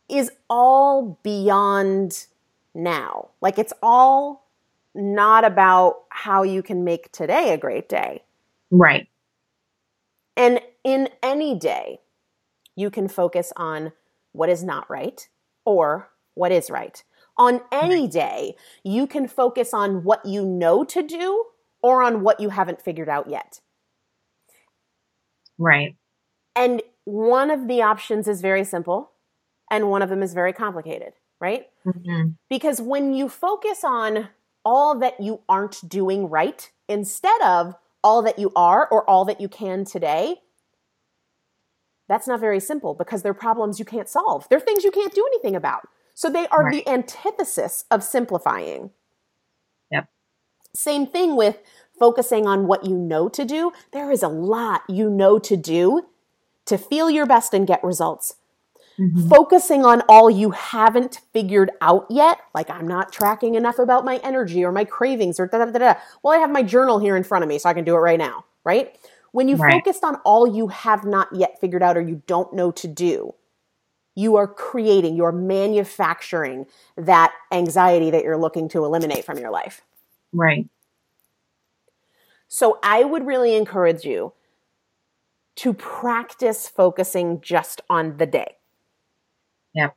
is 0.08 0.32
all 0.50 1.20
beyond 1.24 2.28
now. 2.74 3.30
Like 3.42 3.60
it's 3.60 3.74
all 3.82 4.50
not 4.94 5.44
about 5.44 6.04
how 6.10 6.44
you 6.44 6.64
can 6.64 6.84
make 6.84 7.12
today 7.12 7.52
a 7.54 7.58
great 7.58 7.90
day. 7.90 8.24
Right. 8.72 9.08
And 10.38 10.62
in 10.84 11.10
any 11.22 11.58
day, 11.58 12.00
you 12.76 12.90
can 12.90 13.08
focus 13.08 13.52
on 13.56 13.92
what 14.32 14.50
is 14.50 14.64
not 14.64 14.90
right 14.90 15.28
or 15.66 16.10
what 16.36 16.52
is 16.52 16.70
right. 16.70 17.04
On 17.38 17.62
any 17.72 18.08
day, 18.08 18.56
you 18.84 19.08
can 19.08 19.28
focus 19.28 19.74
on 19.74 20.04
what 20.04 20.26
you 20.26 20.46
know 20.46 20.84
to 20.86 21.02
do 21.02 21.46
or 21.82 22.02
on 22.02 22.22
what 22.22 22.40
you 22.40 22.50
haven't 22.50 22.82
figured 22.82 23.10
out 23.10 23.30
yet. 23.30 23.60
Right. 25.58 25.96
And 26.56 26.82
one 27.04 27.52
of 27.52 27.68
the 27.68 27.82
options 27.82 28.28
is 28.28 28.42
very 28.42 28.64
simple, 28.64 29.12
and 29.70 29.90
one 29.90 30.02
of 30.02 30.10
them 30.10 30.24
is 30.24 30.34
very 30.34 30.54
complicated, 30.54 31.14
right? 31.40 31.68
Mm-hmm. 31.86 32.30
Because 32.50 32.82
when 32.82 33.14
you 33.14 33.28
focus 33.28 33.84
on 33.84 34.30
all 34.64 34.98
that 35.00 35.22
you 35.22 35.42
aren't 35.48 35.88
doing 35.88 36.30
right 36.30 36.72
instead 36.88 37.42
of 37.42 37.76
all 38.04 38.22
that 38.24 38.40
you 38.40 38.52
are 38.56 38.88
or 38.90 39.08
all 39.10 39.26
that 39.26 39.42
you 39.42 39.48
can 39.48 39.86
today, 39.86 40.38
that's 42.08 42.28
not 42.28 42.40
very 42.40 42.60
simple 42.60 42.94
because 42.94 43.24
they're 43.24 43.34
problems 43.34 43.80
you 43.80 43.86
can't 43.86 44.10
solve. 44.10 44.48
They're 44.50 44.60
things 44.60 44.84
you 44.84 44.92
can't 44.92 45.14
do 45.14 45.26
anything 45.34 45.56
about. 45.56 45.88
So 46.16 46.30
they 46.30 46.48
are 46.48 46.64
right. 46.64 46.74
the 46.74 46.90
antithesis 46.90 47.84
of 47.92 48.02
simplifying. 48.02 48.92
Yep. 49.92 50.08
Same 50.74 51.06
thing 51.06 51.36
with 51.36 51.60
focusing 52.00 52.48
on 52.48 52.68
what 52.68 52.86
you 52.86 52.96
know 52.96 53.30
to 53.30 53.46
do. 53.46 53.72
There 53.92 54.10
is 54.10 54.24
a 54.24 54.28
lot 54.28 54.82
you 54.90 55.10
know 55.10 55.38
to 55.40 55.56
do 55.56 56.08
to 56.66 56.78
feel 56.78 57.10
your 57.10 57.26
best 57.26 57.54
and 57.54 57.68
get 57.68 57.84
results. 57.84 58.36
Mm-hmm. 58.98 59.28
Focusing 59.28 59.84
on 59.84 60.02
all 60.08 60.30
you 60.30 60.52
haven't 60.52 61.20
figured 61.34 61.70
out 61.82 62.08
yet, 62.10 62.40
like 62.54 62.70
I'm 62.70 62.88
not 62.88 63.12
tracking 63.12 63.56
enough 63.56 63.78
about 63.78 64.06
my 64.06 64.22
energy 64.24 64.64
or 64.64 64.72
my 64.72 64.86
cravings 64.86 65.38
or 65.38 65.48
da 65.48 65.58
da 65.58 65.66
da 65.66 65.80
da. 65.80 65.94
Well, 66.24 66.34
I 66.34 66.38
have 66.38 66.50
my 66.50 66.64
journal 66.64 67.00
here 67.00 67.18
in 67.18 67.24
front 67.24 67.44
of 67.44 67.50
me, 67.50 67.60
so 67.60 67.68
I 67.68 67.74
can 67.74 67.84
do 67.84 67.94
it 67.94 68.00
right 68.00 68.18
now, 68.18 68.46
right? 68.64 68.98
When 69.34 69.50
you 69.50 69.58
right. 69.58 69.74
focused 69.74 70.06
on 70.06 70.16
all 70.24 70.48
you 70.48 70.70
have 70.70 71.04
not 71.04 71.28
yet 71.36 71.60
figured 71.60 71.84
out 71.84 71.98
or 71.98 72.02
you 72.02 72.22
don't 72.26 72.54
know 72.54 72.72
to 72.72 72.88
do, 72.88 73.34
you 74.16 74.38
are 74.38 74.48
creating, 74.48 75.16
you're 75.16 75.32
manufacturing 75.32 76.66
that 76.98 77.34
anxiety 77.52 78.10
that 78.12 78.24
you're 78.24 78.38
looking 78.38 78.70
to 78.70 78.86
eliminate 78.86 79.26
from 79.26 79.38
your 79.38 79.52
life. 79.52 79.82
Right. 80.34 80.68
So 82.48 82.80
I 82.84 83.04
would 83.04 83.26
really 83.26 83.56
encourage 83.56 84.06
you 84.06 84.34
to 85.58 85.74
practice 85.74 86.68
focusing 86.68 87.42
just 87.42 87.82
on 87.90 88.18
the 88.18 88.26
day. 88.26 88.56
Yeah. 89.74 89.90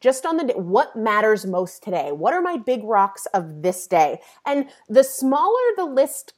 Just 0.00 0.26
on 0.26 0.36
the 0.36 0.44
day, 0.44 0.54
what 0.54 0.96
matters 0.96 1.46
most 1.46 1.82
today? 1.82 2.12
What 2.12 2.34
are 2.34 2.42
my 2.42 2.56
big 2.56 2.84
rocks 2.84 3.26
of 3.34 3.62
this 3.62 3.86
day? 3.86 4.20
And 4.44 4.68
the 4.88 5.02
smaller 5.02 5.62
the 5.76 5.86
list 5.86 6.34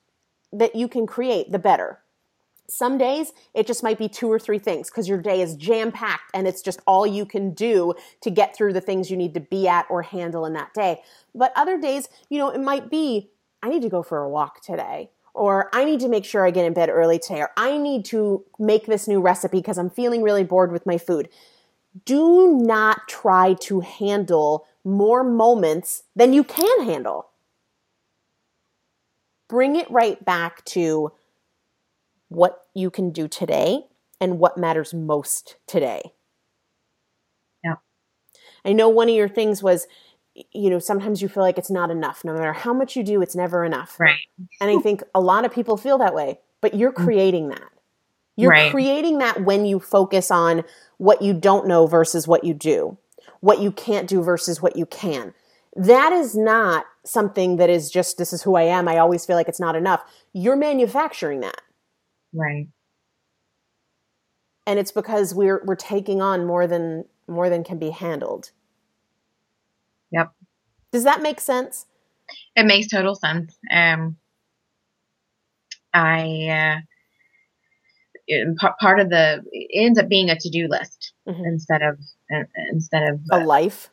that 0.52 0.74
you 0.74 0.88
can 0.88 1.06
create, 1.06 1.50
the 1.50 1.58
better. 1.58 2.00
Some 2.70 2.98
days 2.98 3.32
it 3.54 3.66
just 3.66 3.82
might 3.82 3.98
be 3.98 4.08
two 4.08 4.30
or 4.30 4.38
three 4.38 4.58
things 4.58 4.90
because 4.90 5.08
your 5.08 5.18
day 5.18 5.40
is 5.40 5.56
jam 5.56 5.90
packed 5.90 6.30
and 6.34 6.46
it's 6.46 6.60
just 6.60 6.80
all 6.86 7.06
you 7.06 7.24
can 7.24 7.54
do 7.54 7.94
to 8.20 8.30
get 8.30 8.54
through 8.54 8.74
the 8.74 8.80
things 8.80 9.10
you 9.10 9.16
need 9.16 9.34
to 9.34 9.40
be 9.40 9.66
at 9.66 9.86
or 9.88 10.02
handle 10.02 10.44
in 10.44 10.52
that 10.52 10.74
day. 10.74 11.00
But 11.34 11.52
other 11.56 11.80
days, 11.80 12.08
you 12.28 12.38
know, 12.38 12.50
it 12.50 12.60
might 12.60 12.90
be 12.90 13.30
I 13.62 13.70
need 13.70 13.82
to 13.82 13.88
go 13.88 14.02
for 14.02 14.18
a 14.18 14.28
walk 14.28 14.62
today 14.62 15.10
or 15.38 15.70
I 15.72 15.84
need 15.84 16.00
to 16.00 16.08
make 16.08 16.24
sure 16.24 16.44
I 16.44 16.50
get 16.50 16.66
in 16.66 16.74
bed 16.74 16.90
early 16.90 17.18
today, 17.18 17.40
or 17.40 17.50
I 17.56 17.78
need 17.78 18.04
to 18.06 18.44
make 18.58 18.86
this 18.86 19.06
new 19.06 19.20
recipe 19.20 19.58
because 19.58 19.78
I'm 19.78 19.88
feeling 19.88 20.22
really 20.22 20.42
bored 20.42 20.72
with 20.72 20.84
my 20.84 20.98
food. 20.98 21.28
Do 22.04 22.58
not 22.60 23.08
try 23.08 23.54
to 23.54 23.80
handle 23.80 24.66
more 24.84 25.22
moments 25.22 26.02
than 26.16 26.32
you 26.32 26.42
can 26.42 26.84
handle. 26.84 27.28
Bring 29.48 29.76
it 29.76 29.90
right 29.90 30.22
back 30.24 30.64
to 30.66 31.12
what 32.28 32.62
you 32.74 32.90
can 32.90 33.10
do 33.10 33.28
today 33.28 33.80
and 34.20 34.38
what 34.38 34.58
matters 34.58 34.92
most 34.92 35.56
today. 35.66 36.12
Yeah. 37.64 37.74
I 38.64 38.72
know 38.72 38.88
one 38.88 39.08
of 39.08 39.14
your 39.14 39.28
things 39.28 39.62
was 39.62 39.86
you 40.52 40.70
know, 40.70 40.78
sometimes 40.78 41.22
you 41.22 41.28
feel 41.28 41.42
like 41.42 41.58
it's 41.58 41.70
not 41.70 41.90
enough. 41.90 42.24
No 42.24 42.32
matter 42.32 42.52
how 42.52 42.72
much 42.72 42.96
you 42.96 43.02
do, 43.02 43.22
it's 43.22 43.34
never 43.34 43.64
enough. 43.64 43.98
Right. 43.98 44.20
And 44.60 44.70
I 44.70 44.80
think 44.80 45.02
a 45.14 45.20
lot 45.20 45.44
of 45.44 45.52
people 45.52 45.76
feel 45.76 45.98
that 45.98 46.14
way, 46.14 46.40
but 46.60 46.74
you're 46.74 46.92
mm. 46.92 47.04
creating 47.04 47.48
that. 47.48 47.70
You're 48.36 48.50
right. 48.50 48.70
creating 48.70 49.18
that 49.18 49.44
when 49.44 49.66
you 49.66 49.80
focus 49.80 50.30
on 50.30 50.64
what 50.98 51.22
you 51.22 51.34
don't 51.34 51.66
know 51.66 51.86
versus 51.86 52.28
what 52.28 52.44
you 52.44 52.54
do, 52.54 52.96
what 53.40 53.60
you 53.60 53.72
can't 53.72 54.08
do 54.08 54.22
versus 54.22 54.62
what 54.62 54.76
you 54.76 54.86
can. 54.86 55.34
That 55.74 56.12
is 56.12 56.36
not 56.36 56.86
something 57.04 57.56
that 57.56 57.68
is 57.68 57.90
just, 57.90 58.16
this 58.16 58.32
is 58.32 58.42
who 58.42 58.54
I 58.54 58.62
am. 58.62 58.86
I 58.88 58.98
always 58.98 59.26
feel 59.26 59.36
like 59.36 59.48
it's 59.48 59.60
not 59.60 59.74
enough. 59.74 60.02
You're 60.32 60.56
manufacturing 60.56 61.40
that. 61.40 61.60
Right. 62.32 62.68
And 64.66 64.78
it's 64.78 64.92
because 64.92 65.34
we're, 65.34 65.62
we're 65.64 65.76
taking 65.76 66.20
on 66.20 66.46
more 66.46 66.66
than, 66.66 67.04
more 67.26 67.48
than 67.48 67.64
can 67.64 67.78
be 67.78 67.90
handled. 67.90 68.50
Yep. 70.10 70.32
Does 70.92 71.04
that 71.04 71.22
make 71.22 71.40
sense? 71.40 71.86
It 72.54 72.66
makes 72.66 72.88
total 72.88 73.14
sense. 73.14 73.56
Um, 73.72 74.16
I 75.92 76.82
uh, 78.30 78.68
part 78.80 79.00
of 79.00 79.10
the 79.10 79.42
it 79.52 79.84
ends 79.84 79.98
up 79.98 80.08
being 80.08 80.30
a 80.30 80.36
to 80.38 80.50
do 80.50 80.68
list 80.68 81.12
mm-hmm. 81.26 81.44
instead 81.44 81.82
of 81.82 81.98
uh, 82.34 82.44
instead 82.70 83.02
of 83.04 83.20
uh, 83.32 83.38
a 83.38 83.44
life. 83.44 83.90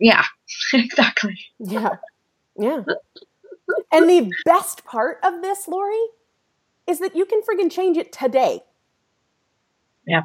Yeah, 0.00 0.24
exactly. 0.72 1.38
Yeah, 1.58 1.96
yeah. 2.56 2.82
and 3.92 4.08
the 4.08 4.30
best 4.44 4.84
part 4.84 5.18
of 5.22 5.42
this, 5.42 5.68
Lori, 5.68 5.98
is 6.88 6.98
that 7.00 7.14
you 7.14 7.26
can 7.26 7.42
friggin' 7.42 7.70
change 7.70 7.96
it 7.96 8.10
today. 8.10 8.62
Yeah. 10.06 10.22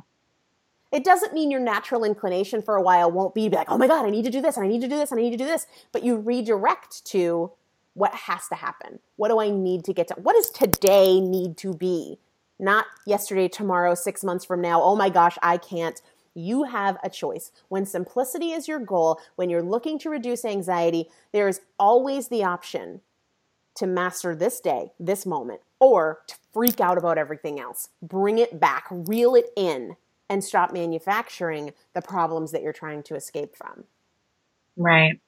It 0.91 1.03
doesn't 1.03 1.33
mean 1.33 1.51
your 1.51 1.59
natural 1.59 2.03
inclination 2.03 2.61
for 2.61 2.75
a 2.75 2.81
while 2.81 3.11
won't 3.11 3.35
be, 3.35 3.49
be 3.49 3.55
like, 3.55 3.69
oh 3.69 3.77
my 3.77 3.87
God, 3.87 4.05
I 4.05 4.09
need 4.09 4.25
to 4.25 4.31
do 4.31 4.41
this 4.41 4.55
and 4.55 4.65
I 4.65 4.69
need 4.69 4.81
to 4.81 4.87
do 4.87 4.95
this 4.95 5.11
and 5.11 5.19
I 5.19 5.23
need 5.23 5.31
to 5.31 5.37
do 5.37 5.45
this. 5.45 5.67
But 5.91 6.03
you 6.03 6.15
redirect 6.15 7.03
to 7.05 7.51
what 7.95 8.13
has 8.13 8.47
to 8.47 8.55
happen. 8.55 8.99
What 9.17 9.29
do 9.29 9.39
I 9.39 9.49
need 9.49 9.83
to 9.85 9.93
get 9.93 10.07
to? 10.07 10.15
What 10.15 10.35
does 10.35 10.49
today 10.49 11.19
need 11.19 11.57
to 11.57 11.73
be? 11.73 12.19
Not 12.59 12.85
yesterday, 13.05 13.47
tomorrow, 13.47 13.95
six 13.95 14.23
months 14.23 14.45
from 14.45 14.61
now. 14.61 14.81
Oh 14.81 14.95
my 14.95 15.09
gosh, 15.09 15.37
I 15.41 15.57
can't. 15.57 15.99
You 16.35 16.63
have 16.63 16.97
a 17.03 17.09
choice. 17.09 17.51
When 17.67 17.85
simplicity 17.85 18.51
is 18.51 18.67
your 18.67 18.79
goal, 18.79 19.19
when 19.35 19.49
you're 19.49 19.61
looking 19.61 19.99
to 19.99 20.09
reduce 20.09 20.45
anxiety, 20.45 21.09
there 21.31 21.47
is 21.47 21.61
always 21.77 22.29
the 22.29 22.43
option 22.43 23.01
to 23.75 23.87
master 23.87 24.35
this 24.35 24.59
day, 24.59 24.91
this 24.99 25.25
moment, 25.25 25.61
or 25.83 26.19
to 26.27 26.35
freak 26.53 26.79
out 26.79 26.97
about 26.97 27.17
everything 27.17 27.59
else. 27.59 27.89
Bring 28.01 28.37
it 28.37 28.57
back, 28.59 28.85
reel 28.89 29.35
it 29.35 29.49
in, 29.57 29.97
and 30.29 30.41
stop 30.41 30.71
manufacturing 30.71 31.73
the 31.93 32.01
problems 32.01 32.51
that 32.51 32.61
you're 32.61 32.71
trying 32.71 33.03
to 33.03 33.15
escape 33.15 33.55
from. 33.55 33.83
Right. 34.77 35.19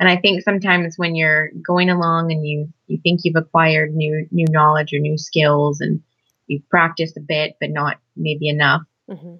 And 0.00 0.08
I 0.08 0.16
think 0.16 0.42
sometimes 0.42 0.98
when 0.98 1.14
you're 1.14 1.50
going 1.64 1.88
along 1.88 2.32
and 2.32 2.46
you, 2.46 2.72
you 2.88 2.98
think 2.98 3.20
you've 3.22 3.36
acquired 3.36 3.94
new 3.94 4.26
new 4.30 4.46
knowledge 4.50 4.92
or 4.92 4.98
new 4.98 5.16
skills 5.16 5.80
and 5.80 6.02
you've 6.48 6.68
practiced 6.68 7.16
a 7.16 7.20
bit 7.20 7.56
but 7.60 7.70
not 7.70 7.98
maybe 8.16 8.48
enough, 8.48 8.82
mm-hmm. 9.08 9.36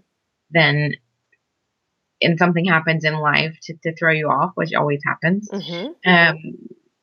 then 0.51 0.95
and 2.23 2.39
something 2.39 2.65
happens 2.65 3.05
in 3.05 3.15
life 3.15 3.59
to, 3.65 3.75
to 3.83 3.95
throw 3.95 4.13
you 4.13 4.29
off, 4.29 4.53
which 4.55 4.73
always 4.73 5.03
happens, 5.05 5.51
mm-hmm. 5.51 6.11
um, 6.11 6.39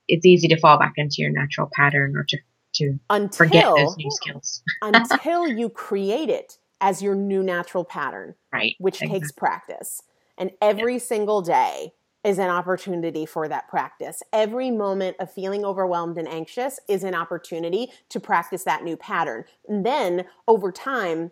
it's 0.07 0.25
easy 0.25 0.47
to 0.47 0.59
fall 0.59 0.79
back 0.79 0.93
into 0.97 1.17
your 1.19 1.29
natural 1.31 1.69
pattern 1.71 2.15
or 2.15 2.23
to 2.29 2.37
to 2.73 2.99
until, 3.09 3.37
forget 3.37 3.65
those 3.65 3.97
new 3.97 4.11
skills. 4.11 4.63
until 4.81 5.47
you 5.47 5.69
create 5.69 6.29
it 6.29 6.57
as 6.81 7.01
your 7.01 7.15
new 7.15 7.41
natural 7.43 7.83
pattern, 7.83 8.35
right? 8.51 8.75
Which 8.79 8.95
exactly. 8.95 9.19
takes 9.19 9.31
practice. 9.31 10.01
And 10.37 10.51
every 10.61 10.93
yeah. 10.93 10.99
single 10.99 11.41
day 11.41 11.93
is 12.23 12.39
an 12.39 12.49
opportunity 12.49 13.25
for 13.25 13.47
that 13.47 13.67
practice. 13.67 14.23
Every 14.31 14.71
moment 14.71 15.17
of 15.19 15.31
feeling 15.31 15.65
overwhelmed 15.65 16.17
and 16.17 16.27
anxious 16.27 16.79
is 16.87 17.03
an 17.03 17.13
opportunity 17.13 17.91
to 18.09 18.19
practice 18.19 18.63
that 18.63 18.83
new 18.83 18.95
pattern. 18.95 19.43
And 19.67 19.85
then 19.85 20.25
over 20.47 20.71
time, 20.71 21.31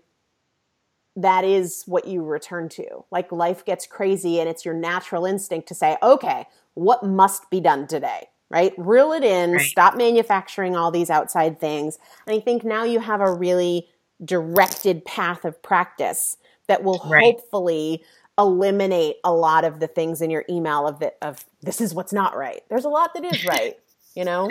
that 1.16 1.44
is 1.44 1.84
what 1.86 2.08
you 2.08 2.24
return 2.24 2.70
to. 2.70 3.06
Like 3.12 3.32
life 3.32 3.66
gets 3.66 3.88
crazy 3.88 4.40
and 4.40 4.50
it's 4.50 4.66
your 4.66 4.74
natural 4.74 5.26
instinct 5.26 5.68
to 5.70 5.76
say, 5.76 5.98
okay, 6.04 6.46
what 6.74 7.06
must 7.06 7.50
be 7.50 7.60
done 7.60 7.88
today? 7.88 8.28
Right? 8.52 8.74
Reel 8.78 9.12
it 9.14 9.24
in, 9.24 9.54
right. 9.54 9.62
stop 9.62 9.96
manufacturing 9.96 10.76
all 10.76 10.92
these 10.92 11.10
outside 11.10 11.60
things. 11.60 11.98
And 12.28 12.36
I 12.36 12.40
think 12.40 12.64
now 12.64 12.84
you 12.84 13.00
have 13.00 13.22
a 13.22 13.32
really 13.32 13.88
directed 14.24 15.06
path 15.06 15.46
of 15.46 15.62
practice 15.64 16.38
that 16.68 16.84
will 16.84 17.02
right. 17.06 17.24
hopefully 17.24 18.04
eliminate 18.38 19.18
a 19.24 19.34
lot 19.34 19.64
of 19.64 19.80
the 19.80 19.88
things 19.88 20.22
in 20.22 20.30
your 20.30 20.46
email 20.50 20.88
of 20.88 21.02
it 21.02 21.18
of 21.22 21.46
this 21.62 21.82
is 21.82 21.94
what's 21.94 22.14
not 22.14 22.36
right. 22.36 22.62
There's 22.70 22.86
a 22.86 22.90
lot 22.90 23.14
that 23.14 23.26
is 23.26 23.46
right, 23.46 23.78
you 24.16 24.26
know? 24.26 24.50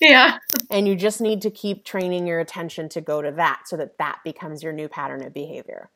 yeah. 0.00 0.38
And 0.70 0.88
you 0.88 0.96
just 0.96 1.20
need 1.20 1.42
to 1.42 1.50
keep 1.50 1.84
training 1.84 2.26
your 2.26 2.40
attention 2.40 2.88
to 2.90 3.00
go 3.00 3.22
to 3.22 3.30
that 3.32 3.62
so 3.66 3.76
that 3.76 3.98
that 3.98 4.20
becomes 4.24 4.62
your 4.62 4.72
new 4.72 4.88
pattern 4.88 5.24
of 5.24 5.34
behavior. 5.34 5.90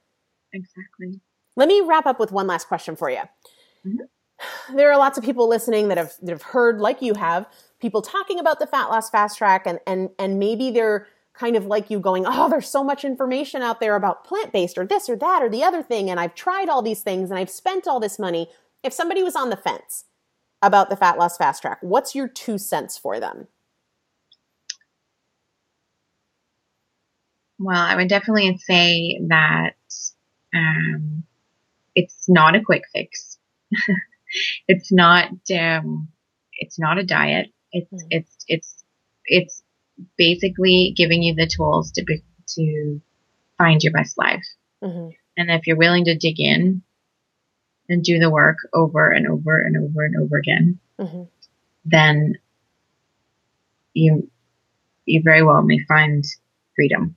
Exactly. 0.52 1.20
Let 1.56 1.68
me 1.68 1.82
wrap 1.86 2.06
up 2.06 2.20
with 2.20 2.32
one 2.32 2.46
last 2.46 2.68
question 2.68 2.96
for 2.96 3.10
you. 3.10 3.22
Mm-hmm. 3.86 4.04
There 4.74 4.90
are 4.90 4.98
lots 4.98 5.18
of 5.18 5.24
people 5.24 5.48
listening 5.48 5.88
that 5.88 5.98
have 5.98 6.14
that 6.22 6.30
have 6.32 6.42
heard 6.42 6.80
like 6.80 7.02
you 7.02 7.14
have 7.14 7.46
people 7.80 8.02
talking 8.02 8.38
about 8.38 8.58
the 8.58 8.66
fat 8.66 8.86
loss 8.86 9.10
fast 9.10 9.38
track 9.38 9.66
and 9.66 9.78
and 9.86 10.10
and 10.18 10.38
maybe 10.38 10.70
they're 10.70 11.06
kind 11.34 11.56
of 11.56 11.66
like 11.66 11.90
you 11.90 11.98
going, 11.98 12.24
oh, 12.26 12.48
there's 12.48 12.68
so 12.68 12.84
much 12.84 13.04
information 13.04 13.62
out 13.62 13.80
there 13.80 13.96
about 13.96 14.24
plant 14.24 14.52
based 14.52 14.76
or 14.76 14.86
this 14.86 15.08
or 15.08 15.16
that 15.16 15.42
or 15.42 15.48
the 15.48 15.64
other 15.64 15.82
thing. 15.82 16.10
And 16.10 16.20
I've 16.20 16.34
tried 16.34 16.68
all 16.68 16.82
these 16.82 17.00
things 17.02 17.30
and 17.30 17.38
I've 17.38 17.50
spent 17.50 17.86
all 17.86 18.00
this 18.00 18.18
money. 18.18 18.48
If 18.82 18.92
somebody 18.92 19.22
was 19.22 19.36
on 19.36 19.50
the 19.50 19.56
fence 19.56 20.04
about 20.60 20.90
the 20.90 20.96
fat 20.96 21.18
loss 21.18 21.36
fast 21.36 21.62
track, 21.62 21.78
what's 21.80 22.14
your 22.14 22.28
two 22.28 22.58
cents 22.58 22.98
for 22.98 23.18
them? 23.18 23.48
Well, 27.58 27.80
I 27.80 27.94
would 27.94 28.08
definitely 28.08 28.58
say 28.58 29.20
that 29.28 29.74
um, 30.54 31.22
it's 31.94 32.28
not 32.28 32.56
a 32.56 32.62
quick 32.62 32.82
fix. 32.92 33.38
it's 34.68 34.92
not. 34.92 35.30
Um, 35.54 36.08
it's 36.52 36.78
not 36.78 36.98
a 36.98 37.04
diet. 37.04 37.48
It's 37.72 37.92
mm-hmm. 37.92 38.06
it's 38.10 38.36
it's 38.48 38.84
it's 39.26 39.62
basically 40.16 40.94
giving 40.96 41.22
you 41.22 41.34
the 41.34 41.46
tools 41.46 41.92
to 41.92 42.04
be, 42.04 42.22
to 42.48 43.00
find 43.58 43.82
your 43.82 43.92
best 43.92 44.18
life. 44.18 44.44
Mm-hmm. 44.82 45.10
And 45.36 45.50
if 45.50 45.66
you're 45.66 45.76
willing 45.76 46.04
to 46.06 46.16
dig 46.16 46.38
in 46.38 46.82
and 47.88 48.02
do 48.02 48.18
the 48.18 48.30
work 48.30 48.58
over 48.72 49.10
and 49.10 49.26
over 49.26 49.60
and 49.60 49.76
over 49.76 50.04
and 50.04 50.16
over 50.22 50.36
again, 50.36 50.78
mm-hmm. 50.98 51.22
then 51.84 52.38
you 53.94 54.30
you 55.04 55.20
very 55.22 55.42
well 55.42 55.62
may 55.62 55.80
find 55.86 56.24
freedom. 56.74 57.16